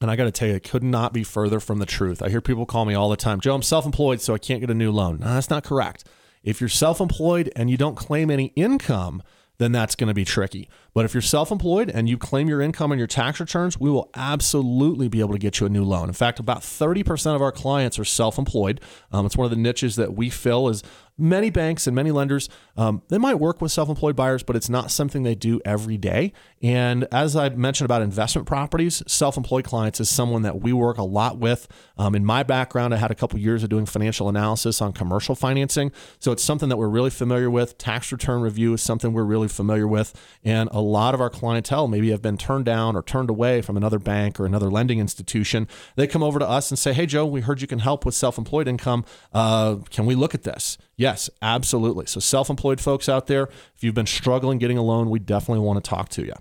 And 0.01 0.09
I 0.09 0.15
got 0.15 0.23
to 0.23 0.31
tell 0.31 0.47
you, 0.47 0.55
it 0.55 0.67
could 0.67 0.83
not 0.83 1.13
be 1.13 1.23
further 1.23 1.59
from 1.59 1.77
the 1.77 1.85
truth. 1.85 2.21
I 2.23 2.29
hear 2.29 2.41
people 2.41 2.65
call 2.65 2.85
me 2.85 2.95
all 2.95 3.09
the 3.09 3.15
time, 3.15 3.39
Joe, 3.39 3.53
I'm 3.53 3.61
self 3.61 3.85
employed, 3.85 4.19
so 4.19 4.33
I 4.33 4.39
can't 4.39 4.59
get 4.59 4.71
a 4.71 4.73
new 4.73 4.91
loan. 4.91 5.19
No, 5.19 5.27
that's 5.27 5.49
not 5.51 5.63
correct. 5.63 6.05
If 6.43 6.59
you're 6.59 6.69
self 6.69 6.99
employed 6.99 7.51
and 7.55 7.69
you 7.69 7.77
don't 7.77 7.95
claim 7.95 8.31
any 8.31 8.47
income, 8.55 9.21
then 9.61 9.71
that's 9.71 9.95
going 9.95 10.07
to 10.07 10.13
be 10.15 10.25
tricky. 10.25 10.67
But 10.95 11.05
if 11.05 11.13
you're 11.13 11.21
self 11.21 11.51
employed 11.51 11.91
and 11.91 12.09
you 12.09 12.17
claim 12.17 12.49
your 12.49 12.61
income 12.61 12.91
on 12.91 12.97
your 12.97 13.05
tax 13.05 13.39
returns, 13.39 13.79
we 13.79 13.91
will 13.91 14.09
absolutely 14.15 15.07
be 15.07 15.19
able 15.19 15.33
to 15.33 15.39
get 15.39 15.59
you 15.59 15.67
a 15.67 15.69
new 15.69 15.83
loan. 15.83 16.07
In 16.07 16.13
fact, 16.13 16.39
about 16.39 16.61
30% 16.61 17.35
of 17.35 17.43
our 17.43 17.51
clients 17.51 17.99
are 17.99 18.03
self 18.03 18.39
employed. 18.39 18.81
Um, 19.11 19.27
it's 19.27 19.37
one 19.37 19.45
of 19.45 19.51
the 19.51 19.57
niches 19.57 19.97
that 19.97 20.15
we 20.15 20.31
fill 20.31 20.67
is 20.67 20.81
many 21.21 21.49
banks 21.49 21.87
and 21.87 21.95
many 21.95 22.11
lenders 22.11 22.49
um, 22.77 23.01
they 23.09 23.17
might 23.17 23.35
work 23.35 23.61
with 23.61 23.71
self-employed 23.71 24.15
buyers 24.15 24.43
but 24.43 24.55
it's 24.55 24.69
not 24.69 24.91
something 24.91 25.23
they 25.23 25.35
do 25.35 25.61
every 25.65 25.97
day. 25.97 26.33
And 26.61 27.07
as 27.11 27.35
i 27.35 27.49
mentioned 27.49 27.85
about 27.85 28.01
investment 28.01 28.47
properties 28.47 29.03
self-employed 29.07 29.63
clients 29.63 29.99
is 29.99 30.09
someone 30.09 30.41
that 30.41 30.61
we 30.61 30.73
work 30.73 30.97
a 30.97 31.03
lot 31.03 31.37
with. 31.37 31.67
Um, 31.97 32.15
in 32.15 32.25
my 32.25 32.43
background 32.43 32.93
i 32.93 32.97
had 32.97 33.11
a 33.11 33.15
couple 33.15 33.39
years 33.39 33.63
of 33.63 33.69
doing 33.69 33.85
financial 33.85 34.29
analysis 34.29 34.81
on 34.81 34.93
commercial 34.93 35.35
financing. 35.35 35.91
So 36.19 36.31
it's 36.31 36.43
something 36.43 36.69
that 36.69 36.77
we're 36.77 36.87
really 36.87 37.09
familiar 37.09 37.49
with. 37.49 37.77
Tax 37.77 38.11
return 38.11 38.41
review 38.41 38.73
is 38.73 38.81
something 38.81 39.13
we're 39.13 39.23
really 39.23 39.47
familiar 39.47 39.87
with. 39.87 40.13
And 40.43 40.69
a 40.71 40.81
lot 40.81 41.13
of 41.13 41.21
our 41.21 41.29
clientele 41.29 41.87
maybe 41.87 42.09
have 42.11 42.21
been 42.21 42.37
turned 42.37 42.65
down 42.65 42.95
or 42.95 43.01
turned 43.01 43.29
away 43.29 43.61
from 43.61 43.77
another 43.77 43.99
bank 43.99 44.39
or 44.39 44.45
another 44.45 44.69
lending 44.71 44.99
institution. 44.99 45.67
They 45.95 46.07
come 46.07 46.23
over 46.23 46.39
to 46.39 46.47
us 46.47 46.71
and 46.71 46.79
say 46.79 46.93
hey 46.93 47.05
joe 47.05 47.25
we 47.25 47.41
heard 47.41 47.61
you 47.61 47.67
can 47.67 47.79
help 47.79 48.05
with 48.05 48.15
self-employed 48.15 48.67
income. 48.67 49.05
Uh, 49.33 49.77
can 49.89 50.05
we 50.05 50.15
look 50.15 50.33
at 50.33 50.43
this? 50.43 50.77
Yes, 50.95 51.10
absolutely. 51.41 52.05
So, 52.05 52.19
self 52.19 52.49
employed 52.49 52.81
folks 52.81 53.07
out 53.09 53.27
there, 53.27 53.49
if 53.75 53.83
you've 53.83 53.95
been 53.95 54.05
struggling 54.05 54.57
getting 54.57 54.77
a 54.77 54.83
loan, 54.83 55.09
we 55.09 55.19
definitely 55.19 55.65
want 55.65 55.83
to 55.83 55.89
talk 55.89 56.09
to 56.09 56.25
you. 56.25 56.33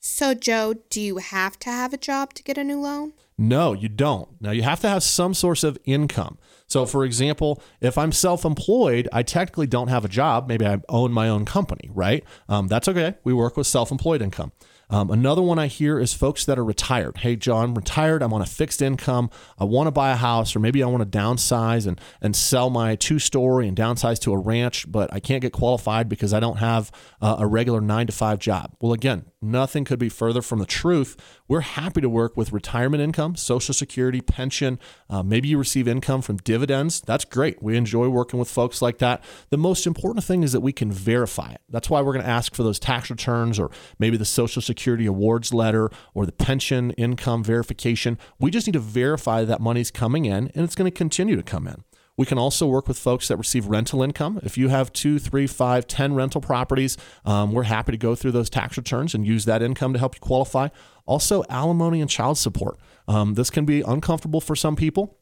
So, 0.00 0.34
Joe, 0.34 0.74
do 0.90 1.00
you 1.00 1.18
have 1.18 1.58
to 1.60 1.70
have 1.70 1.92
a 1.92 1.98
job 1.98 2.34
to 2.34 2.42
get 2.42 2.56
a 2.56 2.64
new 2.64 2.80
loan? 2.80 3.12
No, 3.36 3.72
you 3.72 3.88
don't. 3.88 4.28
Now, 4.40 4.50
you 4.50 4.62
have 4.62 4.80
to 4.80 4.88
have 4.88 5.02
some 5.02 5.32
source 5.32 5.62
of 5.62 5.78
income. 5.84 6.38
So, 6.66 6.86
for 6.86 7.04
example, 7.04 7.62
if 7.80 7.96
I'm 7.96 8.12
self 8.12 8.44
employed, 8.44 9.08
I 9.12 9.22
technically 9.22 9.66
don't 9.66 9.88
have 9.88 10.04
a 10.04 10.08
job. 10.08 10.48
Maybe 10.48 10.66
I 10.66 10.80
own 10.88 11.12
my 11.12 11.28
own 11.28 11.44
company, 11.44 11.90
right? 11.92 12.24
Um, 12.48 12.68
that's 12.68 12.88
okay. 12.88 13.14
We 13.24 13.32
work 13.32 13.56
with 13.56 13.66
self 13.66 13.90
employed 13.90 14.22
income. 14.22 14.52
Um, 14.90 15.10
another 15.10 15.42
one 15.42 15.58
I 15.58 15.66
hear 15.66 15.98
is 15.98 16.14
folks 16.14 16.44
that 16.46 16.58
are 16.58 16.64
retired. 16.64 17.18
Hey, 17.18 17.36
John, 17.36 17.64
I'm 17.64 17.74
retired. 17.74 18.22
I'm 18.22 18.32
on 18.32 18.40
a 18.40 18.46
fixed 18.46 18.80
income. 18.80 19.30
I 19.58 19.64
want 19.64 19.86
to 19.86 19.90
buy 19.90 20.10
a 20.10 20.16
house, 20.16 20.56
or 20.56 20.60
maybe 20.60 20.82
I 20.82 20.86
want 20.86 21.10
to 21.10 21.18
downsize 21.18 21.86
and, 21.86 22.00
and 22.20 22.34
sell 22.34 22.70
my 22.70 22.96
two 22.96 23.18
story 23.18 23.68
and 23.68 23.76
downsize 23.76 24.18
to 24.20 24.32
a 24.32 24.38
ranch, 24.38 24.90
but 24.90 25.12
I 25.12 25.20
can't 25.20 25.42
get 25.42 25.52
qualified 25.52 26.08
because 26.08 26.32
I 26.32 26.40
don't 26.40 26.58
have 26.58 26.90
uh, 27.20 27.36
a 27.38 27.46
regular 27.46 27.80
nine 27.80 28.06
to 28.06 28.12
five 28.12 28.38
job. 28.38 28.74
Well, 28.80 28.92
again, 28.92 29.26
nothing 29.40 29.84
could 29.84 29.98
be 29.98 30.08
further 30.08 30.42
from 30.42 30.58
the 30.58 30.66
truth. 30.66 31.16
We're 31.46 31.60
happy 31.60 32.00
to 32.00 32.08
work 32.08 32.36
with 32.36 32.52
retirement 32.52 33.02
income, 33.02 33.36
Social 33.36 33.74
Security, 33.74 34.20
pension. 34.20 34.78
Uh, 35.08 35.22
maybe 35.22 35.48
you 35.48 35.58
receive 35.58 35.86
income 35.88 36.22
from 36.22 36.38
dividends. 36.38 37.00
That's 37.00 37.24
great. 37.24 37.62
We 37.62 37.76
enjoy 37.76 38.08
working 38.08 38.38
with 38.38 38.50
folks 38.50 38.82
like 38.82 38.98
that. 38.98 39.22
The 39.50 39.56
most 39.56 39.86
important 39.86 40.24
thing 40.24 40.42
is 40.42 40.52
that 40.52 40.60
we 40.60 40.72
can 40.72 40.90
verify 40.90 41.50
it. 41.52 41.60
That's 41.68 41.88
why 41.88 42.00
we're 42.00 42.12
going 42.12 42.24
to 42.24 42.30
ask 42.30 42.54
for 42.54 42.62
those 42.62 42.78
tax 42.78 43.10
returns 43.10 43.58
or 43.58 43.70
maybe 43.98 44.16
the 44.16 44.24
Social 44.24 44.62
Security 44.62 45.06
awards 45.06 45.54
letter 45.54 45.90
or 46.14 46.26
the 46.26 46.32
pension 46.32 46.90
income 46.92 47.44
verification. 47.44 48.18
We 48.38 48.50
just 48.50 48.66
need 48.66 48.72
to 48.72 48.80
verify 48.80 49.44
that 49.44 49.60
money's 49.60 49.90
coming 49.90 50.24
in 50.24 50.50
and 50.54 50.64
it's 50.64 50.74
going 50.74 50.90
to 50.90 50.96
continue 50.96 51.36
to 51.36 51.42
come 51.42 51.66
in. 51.66 51.84
We 52.18 52.26
can 52.26 52.36
also 52.36 52.66
work 52.66 52.88
with 52.88 52.98
folks 52.98 53.28
that 53.28 53.36
receive 53.36 53.66
rental 53.66 54.02
income. 54.02 54.40
If 54.42 54.58
you 54.58 54.68
have 54.68 54.92
two, 54.92 55.18
three, 55.18 55.46
five, 55.46 55.86
ten 55.86 56.14
rental 56.14 56.40
properties, 56.40 56.98
um, 57.24 57.52
we're 57.52 57.62
happy 57.62 57.92
to 57.92 57.98
go 57.98 58.14
through 58.14 58.32
those 58.32 58.50
tax 58.50 58.76
returns 58.76 59.14
and 59.14 59.24
use 59.24 59.46
that 59.46 59.62
income 59.62 59.92
to 59.92 59.98
help 59.98 60.16
you 60.16 60.20
qualify. 60.20 60.68
Also, 61.06 61.44
alimony 61.48 62.00
and 62.00 62.10
child 62.10 62.36
support. 62.36 62.76
Um, 63.06 63.34
this 63.34 63.48
can 63.48 63.64
be 63.64 63.80
uncomfortable 63.80 64.40
for 64.40 64.54
some 64.54 64.76
people 64.76 65.16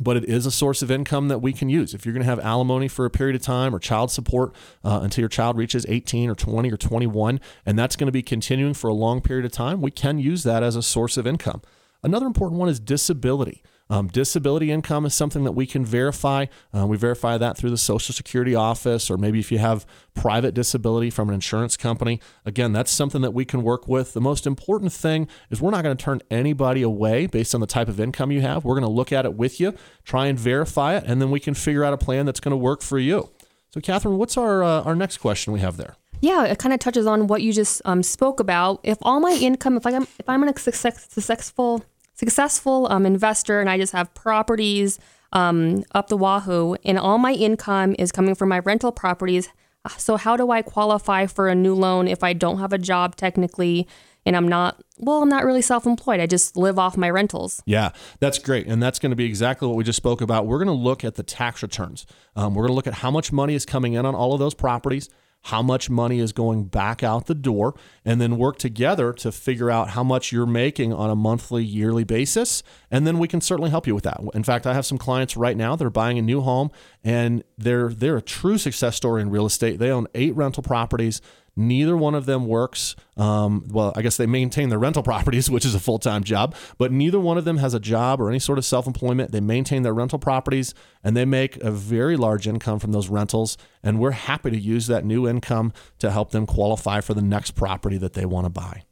but 0.00 0.16
it 0.16 0.24
is 0.26 0.46
a 0.46 0.50
source 0.50 0.80
of 0.80 0.92
income 0.92 1.26
that 1.26 1.40
we 1.40 1.52
can 1.52 1.68
use. 1.68 1.92
If 1.92 2.06
you're 2.06 2.12
going 2.12 2.22
to 2.22 2.30
have 2.30 2.38
alimony 2.38 2.86
for 2.86 3.04
a 3.04 3.10
period 3.10 3.34
of 3.34 3.42
time 3.42 3.74
or 3.74 3.80
child 3.80 4.12
support 4.12 4.54
uh, 4.84 5.00
until 5.02 5.22
your 5.22 5.28
child 5.28 5.56
reaches 5.56 5.84
18 5.88 6.30
or 6.30 6.36
20 6.36 6.70
or 6.70 6.76
21, 6.76 7.40
and 7.66 7.78
that's 7.78 7.96
going 7.96 8.06
to 8.06 8.12
be 8.12 8.22
continuing 8.22 8.74
for 8.74 8.88
a 8.88 8.94
long 8.94 9.20
period 9.20 9.44
of 9.44 9.50
time, 9.50 9.80
we 9.80 9.90
can 9.90 10.18
use 10.18 10.44
that 10.44 10.62
as 10.62 10.76
a 10.76 10.82
source 10.82 11.16
of 11.16 11.26
income. 11.26 11.62
Another 12.02 12.26
important 12.26 12.60
one 12.60 12.68
is 12.68 12.78
disability. 12.78 13.62
Um, 13.90 14.08
disability 14.08 14.70
income 14.70 15.06
is 15.06 15.14
something 15.14 15.44
that 15.44 15.52
we 15.52 15.66
can 15.66 15.84
verify. 15.84 16.46
Uh, 16.76 16.86
we 16.86 16.96
verify 16.96 17.38
that 17.38 17.56
through 17.56 17.70
the 17.70 17.78
Social 17.78 18.12
Security 18.12 18.54
office, 18.54 19.10
or 19.10 19.16
maybe 19.16 19.38
if 19.38 19.50
you 19.50 19.58
have 19.58 19.86
private 20.14 20.52
disability 20.52 21.10
from 21.10 21.28
an 21.28 21.34
insurance 21.34 21.76
company. 21.76 22.20
Again, 22.44 22.72
that's 22.72 22.90
something 22.90 23.22
that 23.22 23.32
we 23.32 23.44
can 23.44 23.62
work 23.62 23.88
with. 23.88 24.12
The 24.12 24.20
most 24.20 24.46
important 24.46 24.92
thing 24.92 25.28
is 25.50 25.60
we're 25.60 25.70
not 25.70 25.84
going 25.84 25.96
to 25.96 26.04
turn 26.04 26.20
anybody 26.30 26.82
away 26.82 27.26
based 27.26 27.54
on 27.54 27.60
the 27.60 27.66
type 27.66 27.88
of 27.88 27.98
income 27.98 28.30
you 28.30 28.42
have. 28.42 28.64
We're 28.64 28.74
going 28.74 28.82
to 28.82 28.90
look 28.90 29.12
at 29.12 29.24
it 29.24 29.34
with 29.34 29.60
you, 29.60 29.74
try 30.04 30.26
and 30.26 30.38
verify 30.38 30.96
it, 30.96 31.04
and 31.06 31.22
then 31.22 31.30
we 31.30 31.40
can 31.40 31.54
figure 31.54 31.84
out 31.84 31.94
a 31.94 31.98
plan 31.98 32.26
that's 32.26 32.40
going 32.40 32.52
to 32.52 32.56
work 32.56 32.82
for 32.82 32.98
you. 32.98 33.30
So, 33.70 33.80
Katherine, 33.80 34.18
what's 34.18 34.36
our 34.36 34.64
uh, 34.64 34.82
our 34.82 34.96
next 34.96 35.18
question 35.18 35.52
we 35.52 35.60
have 35.60 35.76
there? 35.76 35.96
Yeah, 36.20 36.44
it 36.44 36.58
kind 36.58 36.72
of 36.72 36.80
touches 36.80 37.06
on 37.06 37.26
what 37.26 37.42
you 37.42 37.52
just 37.52 37.80
um, 37.84 38.02
spoke 38.02 38.40
about. 38.40 38.80
If 38.82 38.98
all 39.02 39.20
my 39.20 39.32
income, 39.40 39.76
if 39.76 39.86
I'm 39.86 40.02
if 40.02 40.28
I'm 40.28 40.42
a 40.42 40.58
success, 40.58 41.06
successful 41.10 41.84
successful 42.18 42.88
um, 42.90 43.06
investor 43.06 43.60
and 43.60 43.70
I 43.70 43.78
just 43.78 43.92
have 43.92 44.12
properties 44.14 44.98
um, 45.32 45.84
up 45.94 46.08
the 46.08 46.16
wahoo, 46.16 46.76
and 46.84 46.98
all 46.98 47.18
my 47.18 47.32
income 47.32 47.94
is 47.98 48.10
coming 48.12 48.34
from 48.34 48.48
my 48.48 48.60
rental 48.60 48.92
properties. 48.92 49.48
So, 49.96 50.16
how 50.16 50.36
do 50.36 50.50
I 50.50 50.62
qualify 50.62 51.26
for 51.26 51.48
a 51.48 51.54
new 51.54 51.74
loan 51.74 52.08
if 52.08 52.22
I 52.22 52.32
don't 52.32 52.58
have 52.58 52.72
a 52.72 52.78
job 52.78 53.16
technically 53.16 53.86
and 54.26 54.36
I'm 54.36 54.48
not, 54.48 54.82
well, 54.98 55.22
I'm 55.22 55.28
not 55.28 55.44
really 55.44 55.62
self 55.62 55.86
employed? 55.86 56.20
I 56.20 56.26
just 56.26 56.56
live 56.56 56.78
off 56.78 56.96
my 56.96 57.08
rentals. 57.08 57.62
Yeah, 57.64 57.90
that's 58.20 58.38
great. 58.38 58.66
And 58.66 58.82
that's 58.82 58.98
going 58.98 59.10
to 59.10 59.16
be 59.16 59.24
exactly 59.24 59.68
what 59.68 59.76
we 59.76 59.84
just 59.84 59.96
spoke 59.96 60.20
about. 60.20 60.46
We're 60.46 60.58
going 60.58 60.66
to 60.66 60.72
look 60.72 61.04
at 61.04 61.14
the 61.14 61.22
tax 61.22 61.62
returns. 61.62 62.06
Um, 62.36 62.54
we're 62.54 62.62
going 62.64 62.72
to 62.72 62.74
look 62.74 62.86
at 62.86 62.94
how 62.94 63.10
much 63.10 63.32
money 63.32 63.54
is 63.54 63.64
coming 63.64 63.94
in 63.94 64.04
on 64.04 64.14
all 64.14 64.34
of 64.34 64.40
those 64.40 64.54
properties 64.54 65.08
how 65.44 65.62
much 65.62 65.88
money 65.88 66.18
is 66.18 66.32
going 66.32 66.64
back 66.64 67.02
out 67.02 67.26
the 67.26 67.34
door, 67.34 67.74
and 68.04 68.20
then 68.20 68.36
work 68.36 68.58
together 68.58 69.12
to 69.14 69.32
figure 69.32 69.70
out 69.70 69.90
how 69.90 70.02
much 70.02 70.32
you're 70.32 70.46
making 70.46 70.92
on 70.92 71.10
a 71.10 71.16
monthly, 71.16 71.64
yearly 71.64 72.04
basis. 72.04 72.62
And 72.90 73.06
then 73.06 73.18
we 73.18 73.28
can 73.28 73.40
certainly 73.40 73.70
help 73.70 73.86
you 73.86 73.94
with 73.94 74.04
that. 74.04 74.20
In 74.34 74.44
fact, 74.44 74.66
I 74.66 74.74
have 74.74 74.86
some 74.86 74.98
clients 74.98 75.36
right 75.36 75.56
now, 75.56 75.76
they're 75.76 75.90
buying 75.90 76.18
a 76.18 76.22
new 76.22 76.40
home 76.40 76.70
and 77.04 77.42
they're 77.56 77.88
they're 77.88 78.16
a 78.16 78.22
true 78.22 78.58
success 78.58 78.96
story 78.96 79.22
in 79.22 79.30
real 79.30 79.46
estate. 79.46 79.78
They 79.78 79.90
own 79.90 80.06
eight 80.14 80.34
rental 80.36 80.62
properties. 80.62 81.20
Neither 81.58 81.96
one 81.96 82.14
of 82.14 82.24
them 82.24 82.46
works. 82.46 82.94
Um, 83.16 83.64
well, 83.68 83.92
I 83.96 84.02
guess 84.02 84.16
they 84.16 84.26
maintain 84.26 84.68
their 84.68 84.78
rental 84.78 85.02
properties, 85.12 85.50
which 85.50 85.64
is 85.64 85.74
a 85.74 85.80
full 85.80 85.98
time 85.98 86.22
job, 86.22 86.54
but 86.78 86.92
neither 86.92 87.18
one 87.18 87.36
of 87.36 87.44
them 87.44 87.56
has 87.56 87.74
a 87.74 87.80
job 87.80 88.20
or 88.20 88.30
any 88.30 88.38
sort 88.38 88.58
of 88.58 88.64
self 88.64 88.86
employment. 88.86 89.32
They 89.32 89.40
maintain 89.40 89.82
their 89.82 89.92
rental 89.92 90.20
properties 90.20 90.72
and 91.02 91.16
they 91.16 91.24
make 91.24 91.56
a 91.56 91.72
very 91.72 92.16
large 92.16 92.46
income 92.46 92.78
from 92.78 92.92
those 92.92 93.08
rentals. 93.08 93.58
And 93.82 93.98
we're 93.98 94.12
happy 94.12 94.52
to 94.52 94.56
use 94.56 94.86
that 94.86 95.04
new 95.04 95.26
income 95.28 95.72
to 95.98 96.12
help 96.12 96.30
them 96.30 96.46
qualify 96.46 97.00
for 97.00 97.12
the 97.12 97.22
next 97.22 97.52
property 97.56 97.98
that 97.98 98.12
they 98.12 98.24
want 98.24 98.44
to 98.44 98.50
buy. 98.50 98.84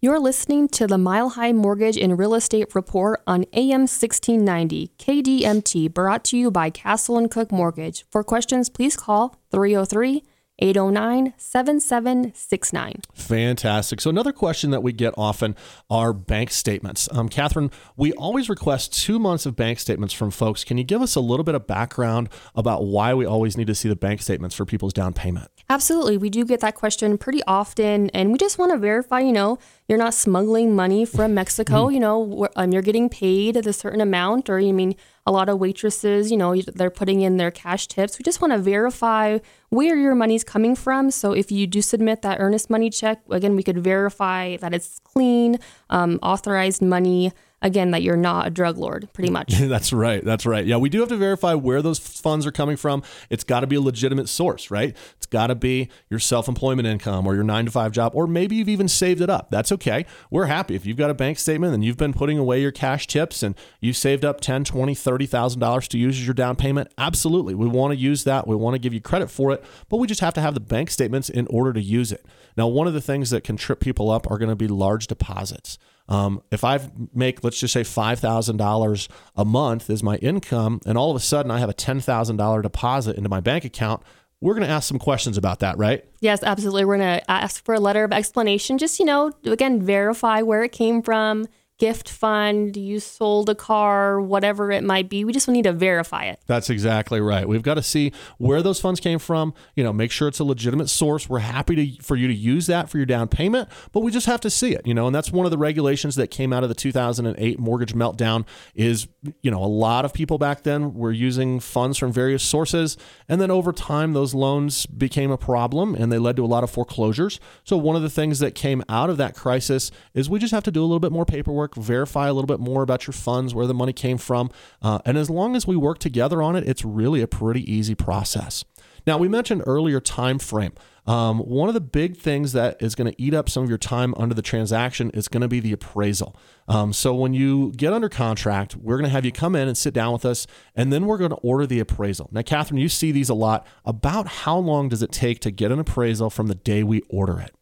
You're 0.00 0.18
listening 0.18 0.68
to 0.68 0.86
the 0.86 0.98
Mile 0.98 1.30
High 1.30 1.52
Mortgage 1.52 1.98
and 1.98 2.18
Real 2.18 2.34
Estate 2.34 2.74
Report 2.74 3.22
on 3.26 3.44
AM 3.52 3.82
1690 3.82 4.92
KDMT, 4.98 5.92
brought 5.92 6.24
to 6.24 6.38
you 6.38 6.50
by 6.50 6.70
Castle 6.70 7.18
and 7.18 7.30
Cooke 7.30 7.52
Mortgage. 7.52 8.06
For 8.10 8.24
questions, 8.24 8.70
please 8.70 8.96
call 8.96 9.36
303 9.50 10.22
809 10.58 11.34
7769. 11.36 13.00
Fantastic. 13.12 14.00
So, 14.00 14.10
another 14.10 14.32
question 14.32 14.70
that 14.70 14.82
we 14.82 14.92
get 14.92 15.14
often 15.16 15.56
are 15.90 16.12
bank 16.12 16.50
statements. 16.50 17.08
Um, 17.12 17.28
Katherine, 17.28 17.70
we 17.96 18.12
always 18.12 18.48
request 18.48 18.92
two 18.92 19.18
months 19.18 19.46
of 19.46 19.56
bank 19.56 19.80
statements 19.80 20.14
from 20.14 20.30
folks. 20.30 20.64
Can 20.64 20.78
you 20.78 20.84
give 20.84 21.02
us 21.02 21.16
a 21.16 21.20
little 21.20 21.44
bit 21.44 21.54
of 21.54 21.66
background 21.66 22.28
about 22.54 22.84
why 22.84 23.14
we 23.14 23.26
always 23.26 23.56
need 23.56 23.66
to 23.66 23.74
see 23.74 23.88
the 23.88 23.96
bank 23.96 24.22
statements 24.22 24.54
for 24.54 24.64
people's 24.64 24.92
down 24.92 25.12
payment? 25.12 25.50
Absolutely. 25.68 26.18
We 26.18 26.30
do 26.30 26.44
get 26.44 26.60
that 26.60 26.74
question 26.74 27.18
pretty 27.18 27.42
often, 27.46 28.10
and 28.10 28.30
we 28.30 28.38
just 28.38 28.58
want 28.58 28.72
to 28.72 28.78
verify, 28.78 29.20
you 29.20 29.32
know, 29.32 29.58
you're 29.88 29.98
not 29.98 30.14
smuggling 30.14 30.76
money 30.76 31.04
from 31.04 31.34
Mexico, 31.34 31.86
mm-hmm. 31.86 31.94
you 31.94 32.00
know, 32.00 32.48
um, 32.56 32.72
you're 32.72 32.82
getting 32.82 33.08
paid 33.08 33.56
a 33.56 33.72
certain 33.72 34.00
amount, 34.00 34.48
or 34.48 34.60
you 34.60 34.72
mean, 34.72 34.94
a 35.26 35.32
lot 35.32 35.48
of 35.48 35.58
waitresses, 35.58 36.30
you 36.30 36.36
know, 36.36 36.54
they're 36.74 36.90
putting 36.90 37.22
in 37.22 37.38
their 37.38 37.50
cash 37.50 37.86
tips. 37.88 38.18
We 38.18 38.22
just 38.22 38.40
want 38.40 38.52
to 38.52 38.58
verify 38.58 39.38
where 39.70 39.96
your 39.96 40.14
money's 40.14 40.44
coming 40.44 40.76
from. 40.76 41.10
So 41.10 41.32
if 41.32 41.50
you 41.50 41.66
do 41.66 41.80
submit 41.80 42.22
that 42.22 42.40
earnest 42.40 42.68
money 42.68 42.90
check, 42.90 43.22
again, 43.30 43.56
we 43.56 43.62
could 43.62 43.78
verify 43.78 44.58
that 44.58 44.74
it's 44.74 44.98
clean, 45.00 45.58
um, 45.88 46.18
authorized 46.22 46.82
money 46.82 47.32
again 47.64 47.90
that 47.90 48.02
you're 48.02 48.16
not 48.16 48.46
a 48.46 48.50
drug 48.50 48.78
lord 48.78 49.08
pretty 49.12 49.30
much. 49.30 49.48
That's 49.58 49.92
right. 49.92 50.24
That's 50.24 50.46
right. 50.46 50.64
Yeah 50.64 50.76
we 50.76 50.88
do 50.88 51.00
have 51.00 51.08
to 51.08 51.16
verify 51.16 51.54
where 51.54 51.82
those 51.82 51.98
funds 51.98 52.46
are 52.46 52.52
coming 52.52 52.76
from. 52.76 53.02
It's 53.30 53.42
got 53.42 53.60
to 53.60 53.66
be 53.66 53.76
a 53.76 53.80
legitimate 53.80 54.28
source 54.28 54.70
right? 54.70 54.96
It's 55.16 55.26
got 55.26 55.48
to 55.48 55.56
be 55.56 55.88
your 56.08 56.20
self-employment 56.20 56.86
income 56.86 57.26
or 57.26 57.34
your 57.34 57.42
nine 57.42 57.64
to 57.64 57.70
five 57.72 57.90
job 57.90 58.12
or 58.14 58.26
maybe 58.28 58.54
you've 58.54 58.68
even 58.68 58.86
saved 58.86 59.20
it 59.20 59.30
up. 59.30 59.50
That's 59.50 59.72
okay. 59.72 60.06
We're 60.30 60.46
happy. 60.46 60.74
If 60.76 60.86
you've 60.86 60.96
got 60.96 61.10
a 61.10 61.14
bank 61.14 61.38
statement 61.38 61.74
and 61.74 61.84
you've 61.84 61.96
been 61.96 62.12
putting 62.12 62.38
away 62.38 62.60
your 62.60 62.70
cash 62.70 63.06
tips 63.06 63.42
and 63.42 63.54
you've 63.80 63.96
saved 63.96 64.24
up 64.24 64.40
10 64.40 64.64
20 64.64 64.94
30 64.94 65.26
thousand 65.26 65.60
dollars 65.60 65.88
to 65.88 65.98
use 65.98 66.18
as 66.18 66.26
your 66.26 66.34
down 66.34 66.54
payment 66.54 66.92
absolutely. 66.98 67.54
We 67.54 67.66
want 67.66 67.92
to 67.92 67.98
use 67.98 68.24
that. 68.24 68.46
We 68.46 68.54
want 68.54 68.74
to 68.74 68.78
give 68.78 68.92
you 68.92 69.00
credit 69.00 69.30
for 69.30 69.50
it 69.52 69.64
but 69.88 69.96
we 69.96 70.06
just 70.06 70.20
have 70.20 70.34
to 70.34 70.40
have 70.42 70.54
the 70.54 70.60
bank 70.60 70.90
statements 70.90 71.30
in 71.30 71.46
order 71.48 71.72
to 71.72 71.80
use 71.80 72.12
it. 72.12 72.26
Now 72.56 72.68
one 72.68 72.86
of 72.86 72.92
the 72.92 73.00
things 73.00 73.30
that 73.30 73.42
can 73.42 73.56
trip 73.56 73.80
people 73.80 74.10
up 74.10 74.30
are 74.30 74.38
going 74.38 74.50
to 74.50 74.56
be 74.56 74.68
large 74.68 75.06
deposits 75.06 75.78
um, 76.08 76.42
if 76.50 76.64
I 76.64 76.80
make, 77.14 77.42
let's 77.42 77.58
just 77.58 77.72
say, 77.72 77.82
$5,000 77.82 79.08
a 79.36 79.44
month 79.44 79.90
is 79.90 80.02
my 80.02 80.16
income, 80.16 80.80
and 80.84 80.98
all 80.98 81.10
of 81.10 81.16
a 81.16 81.20
sudden 81.20 81.50
I 81.50 81.58
have 81.58 81.70
a 81.70 81.74
$10,000 81.74 82.62
deposit 82.62 83.16
into 83.16 83.28
my 83.28 83.40
bank 83.40 83.64
account, 83.64 84.02
we're 84.40 84.54
going 84.54 84.66
to 84.66 84.72
ask 84.72 84.88
some 84.88 84.98
questions 84.98 85.38
about 85.38 85.60
that, 85.60 85.78
right? 85.78 86.04
Yes, 86.20 86.42
absolutely. 86.42 86.84
We're 86.84 86.98
going 86.98 87.20
to 87.20 87.30
ask 87.30 87.64
for 87.64 87.74
a 87.74 87.80
letter 87.80 88.04
of 88.04 88.12
explanation, 88.12 88.76
just, 88.76 88.98
you 88.98 89.06
know, 89.06 89.32
again, 89.46 89.80
verify 89.80 90.42
where 90.42 90.62
it 90.62 90.72
came 90.72 91.00
from 91.00 91.46
gift 91.84 92.08
fund, 92.08 92.78
you 92.78 92.98
sold 92.98 93.50
a 93.50 93.54
car, 93.54 94.18
whatever 94.18 94.72
it 94.72 94.82
might 94.82 95.06
be. 95.10 95.22
We 95.22 95.34
just 95.34 95.48
need 95.48 95.64
to 95.64 95.72
verify 95.74 96.24
it. 96.24 96.40
That's 96.46 96.70
exactly 96.70 97.20
right. 97.20 97.46
We've 97.46 97.62
got 97.62 97.74
to 97.74 97.82
see 97.82 98.10
where 98.38 98.62
those 98.62 98.80
funds 98.80 99.00
came 99.00 99.18
from, 99.18 99.52
you 99.76 99.84
know, 99.84 99.92
make 99.92 100.10
sure 100.10 100.26
it's 100.26 100.38
a 100.38 100.44
legitimate 100.44 100.88
source. 100.88 101.28
We're 101.28 101.40
happy 101.40 101.76
to 101.76 102.02
for 102.02 102.16
you 102.16 102.26
to 102.26 102.32
use 102.32 102.68
that 102.68 102.88
for 102.88 102.96
your 102.96 103.04
down 103.04 103.28
payment, 103.28 103.68
but 103.92 104.00
we 104.00 104.10
just 104.10 104.24
have 104.24 104.40
to 104.40 104.48
see 104.48 104.72
it, 104.72 104.86
you 104.86 104.94
know, 104.94 105.06
and 105.06 105.14
that's 105.14 105.30
one 105.30 105.44
of 105.44 105.50
the 105.50 105.58
regulations 105.58 106.16
that 106.16 106.28
came 106.28 106.54
out 106.54 106.62
of 106.62 106.70
the 106.70 106.74
2008 106.74 107.58
mortgage 107.58 107.92
meltdown 107.92 108.46
is, 108.74 109.06
you 109.42 109.50
know, 109.50 109.62
a 109.62 109.66
lot 109.66 110.06
of 110.06 110.14
people 110.14 110.38
back 110.38 110.62
then 110.62 110.94
were 110.94 111.12
using 111.12 111.60
funds 111.60 111.98
from 111.98 112.10
various 112.10 112.42
sources 112.42 112.96
and 113.28 113.42
then 113.42 113.50
over 113.50 113.74
time 113.74 114.14
those 114.14 114.32
loans 114.32 114.86
became 114.86 115.30
a 115.30 115.36
problem 115.36 115.94
and 115.94 116.10
they 116.10 116.18
led 116.18 116.36
to 116.36 116.44
a 116.46 116.46
lot 116.46 116.64
of 116.64 116.70
foreclosures. 116.70 117.40
So 117.62 117.76
one 117.76 117.94
of 117.94 118.00
the 118.00 118.08
things 118.08 118.38
that 118.38 118.54
came 118.54 118.82
out 118.88 119.10
of 119.10 119.18
that 119.18 119.34
crisis 119.34 119.90
is 120.14 120.30
we 120.30 120.38
just 120.38 120.54
have 120.54 120.64
to 120.64 120.70
do 120.70 120.80
a 120.80 120.86
little 120.86 120.98
bit 120.98 121.12
more 121.12 121.26
paperwork 121.26 121.73
verify 121.76 122.28
a 122.28 122.32
little 122.32 122.46
bit 122.46 122.60
more 122.60 122.82
about 122.82 123.06
your 123.06 123.14
funds, 123.14 123.54
where 123.54 123.66
the 123.66 123.74
money 123.74 123.92
came 123.92 124.18
from. 124.18 124.50
Uh, 124.82 124.98
and 125.04 125.18
as 125.18 125.30
long 125.30 125.56
as 125.56 125.66
we 125.66 125.76
work 125.76 125.98
together 125.98 126.42
on 126.42 126.56
it, 126.56 126.68
it's 126.68 126.84
really 126.84 127.20
a 127.22 127.26
pretty 127.26 127.70
easy 127.70 127.94
process. 127.94 128.64
Now, 129.06 129.18
we 129.18 129.28
mentioned 129.28 129.62
earlier 129.66 130.00
time 130.00 130.38
frame. 130.38 130.72
Um, 131.06 131.40
one 131.40 131.68
of 131.68 131.74
the 131.74 131.82
big 131.82 132.16
things 132.16 132.52
that 132.54 132.80
is 132.80 132.94
going 132.94 133.12
to 133.12 133.22
eat 133.22 133.34
up 133.34 133.50
some 133.50 133.62
of 133.62 133.68
your 133.68 133.76
time 133.76 134.14
under 134.16 134.34
the 134.34 134.40
transaction 134.40 135.10
is 135.10 135.28
going 135.28 135.42
to 135.42 135.48
be 135.48 135.60
the 135.60 135.72
appraisal. 135.72 136.34
Um, 136.66 136.94
so 136.94 137.14
when 137.14 137.34
you 137.34 137.72
get 137.72 137.92
under 137.92 138.08
contract, 138.08 138.74
we're 138.76 138.96
going 138.96 139.04
to 139.04 139.10
have 139.10 139.26
you 139.26 139.32
come 139.32 139.54
in 139.54 139.68
and 139.68 139.76
sit 139.76 139.92
down 139.92 140.14
with 140.14 140.24
us, 140.24 140.46
and 140.74 140.90
then 140.90 141.04
we're 141.04 141.18
going 141.18 141.30
to 141.30 141.36
order 141.36 141.66
the 141.66 141.80
appraisal. 141.80 142.30
Now, 142.32 142.40
Katherine, 142.40 142.80
you 142.80 142.88
see 142.88 143.12
these 143.12 143.28
a 143.28 143.34
lot. 143.34 143.66
About 143.84 144.26
how 144.26 144.56
long 144.56 144.88
does 144.88 145.02
it 145.02 145.12
take 145.12 145.40
to 145.40 145.50
get 145.50 145.70
an 145.70 145.78
appraisal 145.78 146.30
from 146.30 146.46
the 146.46 146.54
day 146.54 146.82
we 146.82 147.02
order 147.10 147.38
it? 147.38 147.54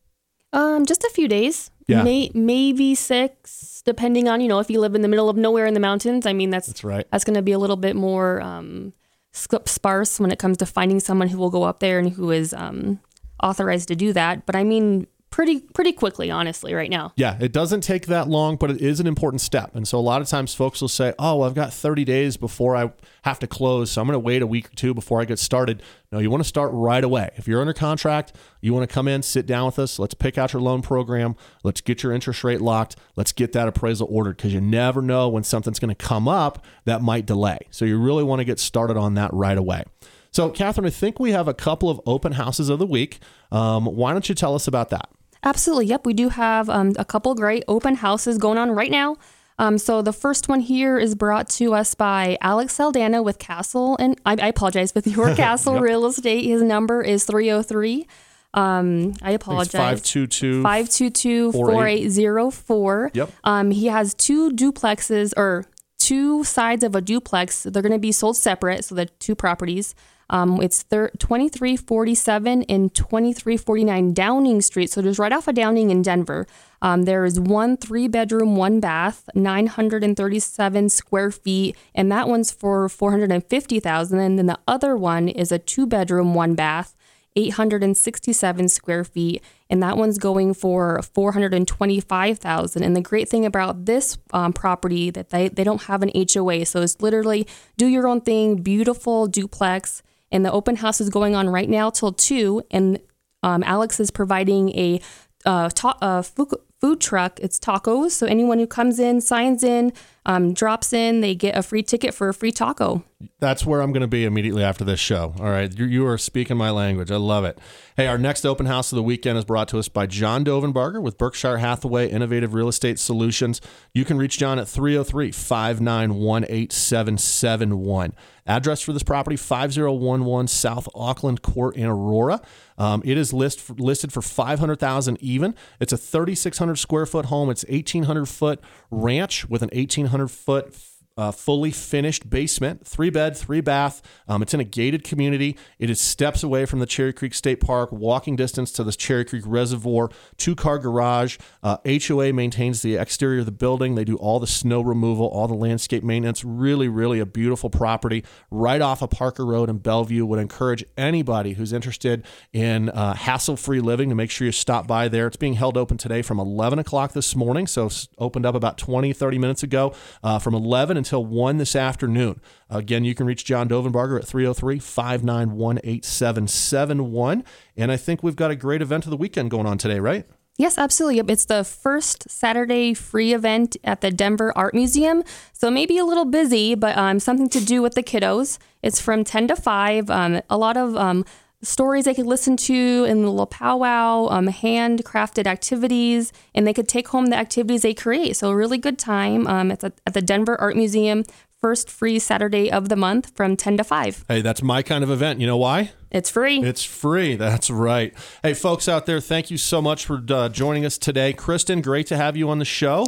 Um, 0.53 0.87
just 0.87 1.03
a 1.03 1.11
few 1.13 1.27
days. 1.27 1.73
Yeah. 1.93 2.03
May, 2.03 2.31
maybe 2.35 2.95
six, 2.95 3.83
depending 3.85 4.29
on 4.29 4.41
you 4.41 4.49
know 4.49 4.59
if 4.59 4.71
you 4.71 4.81
live 4.81 4.95
in 4.95 5.03
the 5.03 5.09
middle 5.09 5.29
of 5.29 5.37
nowhere 5.37 5.67
in 5.67 5.75
the 5.75 5.81
mountains. 5.81 6.27
I 6.27 6.33
mean 6.33 6.51
that's 6.51 6.67
that's 6.67 6.85
right. 6.85 7.07
That's 7.11 7.25
going 7.25 7.37
to 7.37 7.43
be 7.43 7.53
a 7.53 7.59
little 7.59 7.77
bit 7.77 7.97
more 7.97 8.41
um, 8.41 8.93
sparse 9.33 10.21
when 10.21 10.31
it 10.31 10.39
comes 10.39 10.59
to 10.59 10.67
finding 10.67 11.01
someone 11.01 11.29
who 11.29 11.39
will 11.39 11.51
go 11.51 11.63
up 11.63 11.81
there 11.81 11.99
and 11.99 12.11
who 12.11 12.31
is 12.31 12.53
um, 12.55 13.01
authorized 13.43 13.89
to 13.89 13.97
do 13.97 14.13
that. 14.13 14.47
But 14.47 14.57
I 14.57 14.65
mean, 14.65 15.07
pretty 15.33 15.61
pretty 15.61 15.93
quickly 15.93 16.31
honestly 16.31 16.75
right 16.75 16.91
now. 16.91 17.13
Yeah 17.17 17.37
it 17.41 17.53
doesn't 17.53 17.81
take 17.81 18.07
that 18.07 18.29
long 18.29 18.57
but 18.57 18.71
it 18.71 18.81
is 18.81 19.01
an 19.01 19.09
important 19.09 19.41
step. 19.41 19.75
And 19.75 19.89
so 19.89 19.99
a 19.99 20.01
lot 20.01 20.23
of 20.23 20.29
times 20.29 20.55
folks 20.55 20.81
will 20.81 20.89
say 20.89 21.13
oh 21.19 21.39
well, 21.39 21.49
i've 21.49 21.55
got 21.55 21.73
30 21.73 22.05
days 22.05 22.37
before 22.37 22.77
i 22.77 22.93
have 23.23 23.39
to 23.41 23.47
close 23.47 23.91
so 23.91 24.01
i'm 24.01 24.07
going 24.07 24.15
to 24.15 24.21
wait 24.21 24.43
a 24.43 24.47
week 24.47 24.67
or 24.67 24.75
two 24.77 24.95
before 24.95 25.21
i 25.21 25.25
get 25.25 25.41
started. 25.41 25.83
No 26.13 26.19
you 26.19 26.31
want 26.31 26.43
to 26.43 26.49
start 26.49 26.71
right 26.73 27.03
away. 27.03 27.31
If 27.37 27.49
you're 27.49 27.61
under 27.61 27.73
contract 27.73 28.37
you 28.61 28.73
want 28.73 28.89
to 28.89 28.93
come 28.93 29.09
in 29.09 29.23
sit 29.23 29.47
down 29.47 29.67
with 29.67 29.79
us 29.79 29.99
let's 29.99 30.15
pick 30.15 30.39
out 30.39 30.53
your 30.53 30.63
loan 30.63 30.83
program 30.83 31.35
let's 31.65 31.81
get 31.81 32.03
your 32.03 32.13
interest 32.13 32.45
rate 32.45 32.61
locked 32.61 32.97
let's 33.17 33.33
get 33.33 33.53
that 33.53 33.67
appraisal 33.67 34.07
ordered 34.11 34.37
because 34.37 34.53
you 34.53 34.61
never 34.61 35.03
know 35.03 35.29
when 35.29 35.43
something's 35.43 35.81
going 35.81 35.95
to 35.95 35.95
come 35.95 36.29
up 36.29 36.65
that 36.85 37.03
might 37.03 37.27
delay. 37.27 37.59
So 37.71 37.85
you 37.85 37.99
really 37.99 38.23
want 38.25 38.41
to 38.41 38.45
get 38.45 38.59
started 38.59 38.97
on 38.97 39.15
that 39.15 39.33
right 39.33 39.57
away. 39.59 39.85
So, 40.31 40.49
Katherine, 40.49 40.87
I 40.87 40.91
think 40.91 41.21
we 41.21 41.33
have 41.33 41.47
a 41.47 41.55
couple 41.55 41.91
of 41.91 42.01
open 42.07 42.33
houses 42.33 42.71
of 42.71 42.79
the 42.79 42.87
week. 42.87 43.19
Um, 43.51 43.85
why 43.85 44.13
don't 44.13 44.29
you 44.29 44.35
tell 44.35 44.55
us 44.55 44.67
about 44.67 44.89
that? 44.91 45.11
Absolutely. 45.45 45.87
Yep. 45.87 46.07
We 46.07 46.15
do 46.15 46.29
have 46.29 46.69
um, 46.69 46.93
a 46.99 47.05
couple 47.05 47.35
great 47.35 47.65
open 47.69 47.97
houses 47.97 48.39
going 48.39 48.59
on 48.59 48.71
right 48.71 48.91
now. 48.91 49.17
Um, 49.59 49.79
so 49.79 50.03
the 50.03 50.13
first 50.13 50.49
one 50.49 50.61
here 50.61 50.99
is 50.99 51.15
brought 51.15 51.49
to 51.51 51.75
us 51.75 51.95
by 51.95 52.39
Alex 52.41 52.75
Saldana 52.75 53.23
with 53.23 53.39
Castle, 53.39 53.97
and 53.99 54.21
I, 54.25 54.37
I 54.41 54.49
apologize 54.49 54.95
with 54.95 55.07
your 55.07 55.35
Castle 55.37 55.75
yep. 55.75 55.83
Real 55.83 56.07
Estate. 56.07 56.45
His 56.45 56.63
number 56.63 57.03
is 57.03 57.25
303. 57.25 58.07
Um, 58.55 59.15
I 59.23 59.33
apologize. 59.33 59.73
522 59.73 60.63
522 60.63 61.53
4804. 61.53 63.11
Yep. 63.15 63.31
Um, 63.45 63.71
he 63.71 63.87
has 63.87 64.15
two 64.15 64.51
duplexes 64.51 65.33
or 65.37 65.67
two 66.03 66.43
sides 66.43 66.83
of 66.83 66.97
a 66.97 67.01
duplex. 67.01 67.63
They're 67.63 67.83
going 67.83 67.93
to 67.93 67.99
be 67.99 68.11
sold 68.11 68.37
separate, 68.37 68.85
so 68.85 68.97
the 68.97 69.07
two 69.07 69.37
properties. 69.37 69.95
Um, 70.31 70.61
it's 70.61 70.83
thir- 70.83 71.11
2347 71.19 72.65
and 72.65 72.93
2349 72.93 74.13
Downing 74.13 74.61
Street. 74.63 74.91
So 74.91 75.03
just 75.03 75.19
right 75.19 75.33
off 75.33 75.47
of 75.47 75.55
Downing 75.55 75.91
in 75.91 76.03
Denver. 76.03 76.47
Um, 76.81 77.05
there 77.05 77.25
is 77.25 77.39
one 77.39 77.77
three 77.77 78.09
bedroom, 78.09 78.57
one 78.57 78.81
bath, 78.81 79.29
937 79.37 80.89
square 80.89 81.31
feet, 81.31 81.77
and 81.95 82.11
that 82.11 82.29
one's 82.29 82.51
for 82.51 82.89
450,000. 82.89 84.19
And 84.19 84.39
then 84.39 84.47
the 84.47 84.59
other 84.67 84.97
one 84.97 85.29
is 85.29 85.53
a 85.53 85.59
two 85.59 85.87
bedroom, 85.87 86.35
one 86.35 86.55
bath, 86.57 86.97
867 87.37 88.69
square 88.69 89.05
feet, 89.05 89.43
and 89.71 89.83
that 89.83 89.97
one's 89.97 90.19
going 90.19 90.55
for 90.55 91.01
425,000. 91.15 92.83
And 92.83 92.97
the 92.97 93.01
great 93.01 93.29
thing 93.29 93.47
about 93.47 93.87
this 93.87 94.19
um, 94.33 94.53
property 94.53 95.11
that 95.11 95.31
they, 95.31 95.49
they 95.49 95.65
don't 95.65 95.83
have 95.83 96.03
an 96.03 96.11
HOA, 96.15 96.67
so 96.67 96.83
it's 96.83 97.01
literally 97.01 97.47
do 97.77 97.87
your 97.87 98.07
own 98.07 98.21
thing, 98.21 98.57
beautiful 98.57 99.27
duplex 99.27 100.03
and 100.33 100.45
the 100.45 100.51
open 100.51 100.77
house 100.77 101.01
is 101.01 101.11
going 101.11 101.37
on 101.37 101.49
right 101.49 101.69
now 101.69 101.91
till 101.91 102.13
two. 102.13 102.63
And 102.71 102.99
um, 103.43 103.63
Alex 103.65 104.01
is 104.01 104.11
providing 104.11 104.71
a 104.71 105.01
uh, 105.45 105.69
ta- 105.69 105.99
uh, 106.01 106.23
food 106.23 107.01
truck. 107.01 107.39
It's 107.41 107.61
tacos. 107.61 108.13
So 108.13 108.27
anyone 108.27 108.59
who 108.59 108.67
comes 108.67 108.99
in, 108.99 109.21
signs 109.21 109.63
in, 109.63 109.93
um, 110.25 110.55
drops 110.55 110.93
in, 110.93 111.21
they 111.21 111.35
get 111.35 111.57
a 111.57 111.63
free 111.63 111.83
ticket 111.83 112.15
for 112.15 112.29
a 112.29 112.35
free 112.35 112.51
taco. 112.51 113.05
That's 113.41 113.67
where 113.67 113.81
I'm 113.81 113.93
going 113.93 114.03
to 114.03 114.07
be 114.07 114.25
immediately 114.25 114.63
after 114.63 114.85
this 114.85 115.01
show. 115.01 115.35
All 115.39 115.51
right. 115.51 115.73
You, 115.77 115.85
you 115.85 116.07
are 116.07 116.19
speaking 116.19 116.57
my 116.57 116.71
language. 116.71 117.11
I 117.11 117.17
love 117.17 117.45
it. 117.45 117.59
Hey, 117.97 118.07
our 118.07 118.19
next 118.19 118.47
open 118.47 118.67
house 118.67 118.91
of 118.93 118.97
the 118.97 119.03
weekend 119.03 119.37
is 119.37 119.45
brought 119.45 119.69
to 119.69 119.79
us 119.79 119.89
by 119.89 120.07
John 120.07 120.45
Dovenbarger 120.45 121.03
with 121.03 121.19
Berkshire 121.19 121.59
Hathaway 121.59 122.09
Innovative 122.09 122.55
Real 122.55 122.69
Estate 122.69 122.99
Solutions. 122.99 123.61
You 123.93 124.05
can 124.05 124.17
reach 124.17 124.39
John 124.39 124.59
at 124.59 124.69
303 124.69 125.31
591 125.33 126.45
8771. 126.45 128.15
Address 128.47 128.81
for 128.81 128.93
this 128.93 129.03
property 129.03 129.37
5011 129.37 130.49
South 130.49 130.89
Auckland 130.95 131.43
Court 131.43 131.77
in 131.77 131.87
Aurora. 131.87 132.41
Um, 132.77 133.03
it 133.05 133.17
is 133.17 133.33
list, 133.33 133.79
listed 133.79 134.13
for 134.13 134.23
500000 134.23 135.23
even. 135.23 135.55
It's 135.79 135.93
a 135.93 135.97
3600 135.97 136.77
square 136.77 137.07
foot 137.07 137.27
home. 137.27 137.51
It's 137.51 137.65
1800 137.69 138.27
foot 138.27 138.61
ranch 138.91 139.49
with 139.49 139.63
an 139.63 139.71
1800 139.73 140.29
foot 140.29 140.75
uh, 141.23 141.31
fully 141.31 141.71
finished 141.71 142.29
basement, 142.29 142.85
three 142.85 143.11
bed, 143.11 143.37
three 143.37 143.61
bath. 143.61 144.03
Um, 144.27 144.43
it's 144.43 144.55
in 144.55 144.59
a 144.59 144.65
gated 144.65 145.05
community. 145.05 145.57
It 145.79 145.89
is 145.89 146.01
steps 146.01 146.43
away 146.43 146.67
from 146.67 146.81
the 146.81 146.87
Cherry 146.87 147.13
Creek 147.13 147.33
State 147.33 147.61
Park, 147.61 147.93
walking 147.93 148.35
distance 148.35 148.73
to 148.73 148.83
the 148.83 148.91
Cherry 148.91 149.25
Creek 149.25 149.45
Reservoir, 149.47 150.11
two 150.37 150.57
car 150.57 150.81
garage. 150.81 151.39
Uh, 151.63 151.77
HOA 151.87 152.33
maintains 152.33 152.83
the 152.83 152.97
exterior 152.97 153.41
of 153.41 153.47
the 153.47 153.53
building. 153.53 153.95
They 153.95 154.05
do 154.05 154.17
all 154.17 154.41
the 154.41 154.49
snow 154.49 154.81
removal, 154.81 155.27
all 155.27 155.47
the 155.47 155.55
landscape 155.55 156.03
maintenance. 156.03 156.45
Really, 156.45 156.89
really 156.89 157.21
a 157.21 157.27
beautiful 157.27 157.71
property 157.71 158.25
right 158.51 158.81
off 158.81 159.01
of 159.01 159.11
Parker 159.11 159.47
Road 159.47 159.71
in 159.71 159.79
Belleview. 159.79 160.25
Would 160.25 160.41
encourage 160.41 160.85
anybody 160.97 161.53
who's 161.53 161.73
interested 161.73 162.25
in 162.53 162.89
uh, 162.89 163.15
hassle 163.15 163.57
free 163.57 163.81
living 163.81 164.09
to 164.09 164.17
make 164.17 164.33
sure 164.33 164.45
you 164.47 164.53
stop 164.53 164.89
by 164.89 165.07
there. 165.07 165.29
It's 165.29 165.37
being 165.37 165.55
held 165.55 165.77
open 165.77 165.99
today 165.99 166.23
from 166.23 166.41
11 166.41 166.81
o'clock 166.81 167.13
this 167.13 167.37
morning. 167.37 167.69
So 167.69 167.89
opened 168.19 168.45
up 168.45 168.57
about 168.57 168.77
20, 168.77 169.13
30 169.13 169.39
minutes 169.39 169.63
ago 169.63 169.95
uh, 170.25 170.41
from 170.41 170.55
11 170.55 170.97
until 170.97 171.12
1 171.21 171.59
this 171.59 171.77
afternoon. 171.77 172.41
Again, 172.71 173.05
you 173.05 173.15
can 173.15 173.27
reach 173.27 173.45
John 173.45 173.69
Dovenbarger 173.69 174.19
at 174.19 174.27
303 174.27 174.79
591 174.79 175.79
8771. 175.85 177.45
And 177.77 177.93
I 177.93 177.97
think 177.97 178.23
we've 178.23 178.37
got 178.37 178.51
a 178.51 178.57
great 178.57 178.83
event 178.83 179.05
of 179.05 179.11
the 179.11 179.17
weekend 179.17 179.51
going 179.51 179.67
on 179.67 179.79
today, 179.79 179.99
right? 179.99 180.27
Yes, 180.59 180.77
absolutely. 180.77 181.33
It's 181.33 181.47
the 181.47 181.65
first 181.65 182.31
Saturday 182.31 182.93
free 182.93 183.33
event 183.33 183.77
at 183.85 184.03
the 184.03 184.11
Denver 184.11 184.53
Art 184.55 184.75
Museum. 184.75 185.25
So 185.53 185.71
maybe 185.71 185.97
a 185.97 186.05
little 186.05 186.27
busy, 186.27 186.75
but 186.75 186.97
um, 186.97 187.21
something 187.21 187.49
to 187.51 187.65
do 187.65 187.81
with 187.81 187.95
the 187.95 188.03
kiddos. 188.03 188.59
It's 188.83 189.01
from 189.01 189.25
10 189.25 189.49
to 189.49 189.57
5. 189.57 190.11
Um, 190.11 190.43
a 190.51 190.59
lot 190.59 190.77
of 190.77 190.95
um, 190.97 191.25
stories 191.63 192.05
they 192.05 192.15
could 192.15 192.27
listen 192.27 192.57
to 192.57 193.05
in 193.09 193.23
the 193.23 193.31
little 193.31 193.47
powwow, 193.47 194.29
um, 194.31 194.49
handcrafted 194.49 195.47
activities, 195.47 196.33
and 196.55 196.67
they 196.67 196.75
could 196.75 196.89
take 196.89 197.09
home 197.09 197.27
the 197.27 197.37
activities 197.37 197.83
they 197.83 197.95
create. 197.95 198.37
So, 198.37 198.51
a 198.51 198.57
really 198.57 198.79
good 198.79 198.99
time. 198.99 199.47
Um, 199.47 199.71
it's 199.71 199.85
at, 199.85 199.95
at 200.07 200.15
the 200.15 200.23
Denver 200.23 200.61
Art 200.61 200.77
Museum, 200.77 201.25
first 201.61 201.89
free 201.89 202.19
Saturday 202.19 202.71
of 202.71 202.89
the 202.89 202.97
month 202.97 203.35
from 203.37 203.57
10 203.57 203.77
to 203.79 203.85
5. 203.85 204.25
Hey, 204.29 204.43
that's 204.43 204.63
my 204.63 204.83
kind 204.83 205.05
of 205.05 205.11
event. 205.11 205.41
You 205.41 205.47
know 205.47 205.57
why? 205.57 205.93
It's 206.11 206.29
free. 206.29 206.61
It's 206.63 206.85
free. 206.85 207.37
That's 207.43 207.71
right. 207.71 208.13
Hey, 208.43 208.53
folks 208.53 208.87
out 208.87 209.07
there, 209.07 209.19
thank 209.19 209.51
you 209.51 209.57
so 209.57 209.81
much 209.81 210.05
for 210.05 210.23
uh, 210.29 210.51
joining 210.51 210.85
us 210.85 210.99
today. 210.99 211.33
Kristen, 211.33 211.81
great 211.81 212.07
to 212.09 212.19
have 212.19 212.37
you 212.37 212.51
on 212.51 212.59
the 212.59 212.67
show. 212.67 213.07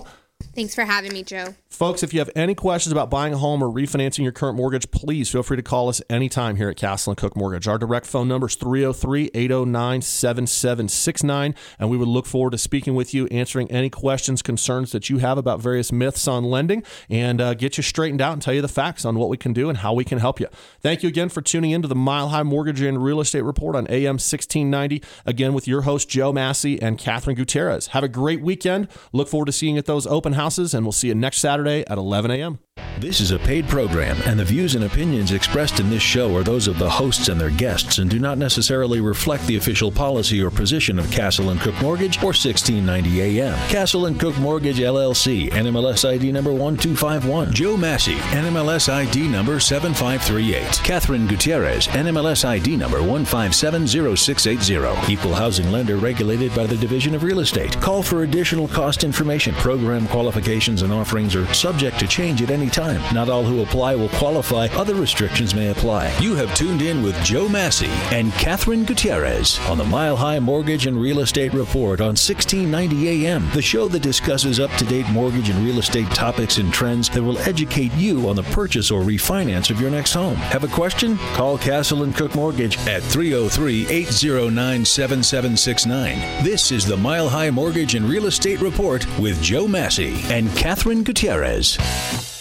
Thanks 0.54 0.74
for 0.74 0.84
having 0.84 1.12
me, 1.12 1.24
Joe. 1.24 1.54
Folks, 1.68 2.04
if 2.04 2.14
you 2.14 2.20
have 2.20 2.30
any 2.36 2.54
questions 2.54 2.92
about 2.92 3.10
buying 3.10 3.34
a 3.34 3.38
home 3.38 3.60
or 3.60 3.68
refinancing 3.68 4.22
your 4.22 4.30
current 4.30 4.56
mortgage, 4.56 4.88
please 4.92 5.28
feel 5.28 5.42
free 5.42 5.56
to 5.56 5.62
call 5.62 5.88
us 5.88 6.00
anytime 6.08 6.54
here 6.54 6.70
at 6.70 6.76
Castle 6.76 7.10
and 7.10 7.18
Cooke 7.18 7.36
Mortgage. 7.36 7.66
Our 7.66 7.78
direct 7.78 8.06
phone 8.06 8.28
number 8.28 8.46
is 8.46 8.54
303 8.54 9.32
809 9.34 10.00
7769, 10.00 11.56
and 11.80 11.90
we 11.90 11.96
would 11.96 12.06
look 12.06 12.26
forward 12.26 12.52
to 12.52 12.58
speaking 12.58 12.94
with 12.94 13.12
you, 13.12 13.26
answering 13.26 13.68
any 13.72 13.90
questions, 13.90 14.40
concerns 14.40 14.92
that 14.92 15.10
you 15.10 15.18
have 15.18 15.36
about 15.36 15.60
various 15.60 15.90
myths 15.90 16.28
on 16.28 16.44
lending, 16.44 16.84
and 17.10 17.40
uh, 17.40 17.54
get 17.54 17.76
you 17.76 17.82
straightened 17.82 18.20
out 18.20 18.34
and 18.34 18.40
tell 18.40 18.54
you 18.54 18.62
the 18.62 18.68
facts 18.68 19.04
on 19.04 19.18
what 19.18 19.28
we 19.28 19.36
can 19.36 19.52
do 19.52 19.68
and 19.68 19.78
how 19.78 19.92
we 19.92 20.04
can 20.04 20.18
help 20.18 20.38
you. 20.38 20.46
Thank 20.80 21.02
you 21.02 21.08
again 21.08 21.28
for 21.28 21.42
tuning 21.42 21.72
in 21.72 21.82
to 21.82 21.88
the 21.88 21.96
Mile 21.96 22.28
High 22.28 22.44
Mortgage 22.44 22.80
and 22.80 23.02
Real 23.02 23.20
Estate 23.20 23.42
Report 23.42 23.74
on 23.74 23.88
AM 23.88 24.14
1690, 24.14 25.02
again 25.26 25.52
with 25.52 25.66
your 25.66 25.82
host, 25.82 26.08
Joe 26.08 26.32
Massey 26.32 26.80
and 26.80 26.96
Katherine 26.96 27.34
Gutierrez. 27.34 27.88
Have 27.88 28.04
a 28.04 28.08
great 28.08 28.42
weekend. 28.42 28.86
Look 29.12 29.26
forward 29.26 29.46
to 29.46 29.52
seeing 29.52 29.74
you 29.74 29.80
at 29.80 29.86
those 29.86 30.06
open 30.06 30.23
houses, 30.32 30.74
and 30.74 30.84
we'll 30.84 30.92
see 30.92 31.08
you 31.08 31.14
next 31.14 31.38
Saturday 31.38 31.84
at 31.86 31.98
11 31.98 32.30
a.m. 32.30 32.58
This 33.04 33.20
is 33.20 33.32
a 33.32 33.38
paid 33.38 33.68
program, 33.68 34.16
and 34.24 34.40
the 34.40 34.44
views 34.44 34.76
and 34.76 34.84
opinions 34.84 35.32
expressed 35.32 35.78
in 35.78 35.90
this 35.90 36.02
show 36.02 36.34
are 36.36 36.42
those 36.42 36.66
of 36.68 36.78
the 36.78 36.88
hosts 36.88 37.28
and 37.28 37.38
their 37.40 37.50
guests 37.50 37.98
and 37.98 38.08
do 38.08 38.18
not 38.18 38.38
necessarily 38.38 39.00
reflect 39.00 39.46
the 39.46 39.56
official 39.56 39.92
policy 39.92 40.42
or 40.42 40.50
position 40.50 40.98
of 40.98 41.10
Castle 41.10 41.50
and 41.50 41.60
Cooke 41.60 41.78
Mortgage 41.82 42.16
or 42.18 42.32
1690 42.32 43.40
AM. 43.40 43.58
Castle 43.68 44.06
and 44.06 44.18
Cooke 44.18 44.38
Mortgage 44.38 44.78
LLC, 44.78 45.50
NMLS 45.50 46.08
ID 46.08 46.32
number 46.32 46.50
1251. 46.52 47.52
Joe 47.52 47.76
Massey, 47.76 48.14
NMLS 48.14 48.90
ID 48.90 49.28
number 49.28 49.60
7538. 49.60 50.80
Katherine 50.84 51.26
Gutierrez, 51.26 51.88
NMLS 51.88 52.42
ID 52.44 52.76
number 52.76 53.00
1570680. 53.00 55.10
Equal 55.10 55.34
housing 55.34 55.70
lender 55.70 55.96
regulated 55.96 56.54
by 56.54 56.64
the 56.64 56.76
Division 56.76 57.14
of 57.14 57.22
Real 57.22 57.40
Estate. 57.40 57.78
Call 57.82 58.02
for 58.02 58.22
additional 58.22 58.68
cost 58.68 59.04
information. 59.04 59.54
Program 59.56 60.08
qualifications 60.08 60.80
and 60.82 60.92
offerings 60.92 61.36
are 61.36 61.44
subject 61.52 61.98
to 61.98 62.06
change 62.06 62.40
at 62.40 62.50
any 62.50 62.63
time. 62.70 63.02
Not 63.14 63.28
all 63.28 63.44
who 63.44 63.62
apply 63.62 63.94
will 63.94 64.08
qualify. 64.10 64.66
Other 64.68 64.94
restrictions 64.94 65.54
may 65.54 65.70
apply. 65.70 66.16
You 66.18 66.34
have 66.36 66.54
tuned 66.54 66.82
in 66.82 67.02
with 67.02 67.22
Joe 67.24 67.48
Massey 67.48 67.90
and 68.14 68.32
Katherine 68.34 68.84
Gutierrez 68.84 69.58
on 69.68 69.78
the 69.78 69.84
Mile 69.84 70.16
High 70.16 70.38
Mortgage 70.38 70.86
and 70.86 71.00
Real 71.00 71.20
Estate 71.20 71.52
Report 71.52 72.00
on 72.00 72.16
1690 72.16 73.26
AM, 73.26 73.48
the 73.50 73.62
show 73.62 73.88
that 73.88 74.02
discusses 74.02 74.60
up 74.60 74.70
to 74.72 74.84
date 74.84 75.08
mortgage 75.10 75.48
and 75.48 75.64
real 75.64 75.78
estate 75.78 76.10
topics 76.10 76.58
and 76.58 76.72
trends 76.72 77.08
that 77.10 77.22
will 77.22 77.38
educate 77.38 77.92
you 77.94 78.28
on 78.28 78.36
the 78.36 78.42
purchase 78.44 78.90
or 78.90 79.02
refinance 79.02 79.70
of 79.70 79.80
your 79.80 79.90
next 79.90 80.14
home. 80.14 80.36
Have 80.36 80.64
a 80.64 80.68
question? 80.68 81.16
Call 81.34 81.58
Castle 81.58 82.02
and 82.02 82.14
Cooke 82.14 82.34
Mortgage 82.34 82.76
at 82.86 83.02
303 83.02 83.86
809 83.88 84.84
7769. 84.84 86.44
This 86.44 86.72
is 86.72 86.86
the 86.86 86.96
Mile 86.96 87.28
High 87.28 87.50
Mortgage 87.50 87.94
and 87.94 88.08
Real 88.08 88.26
Estate 88.26 88.60
Report 88.60 89.06
with 89.18 89.40
Joe 89.42 89.66
Massey 89.66 90.20
and 90.24 90.54
Katherine 90.56 91.02
Gutierrez. 91.02 92.33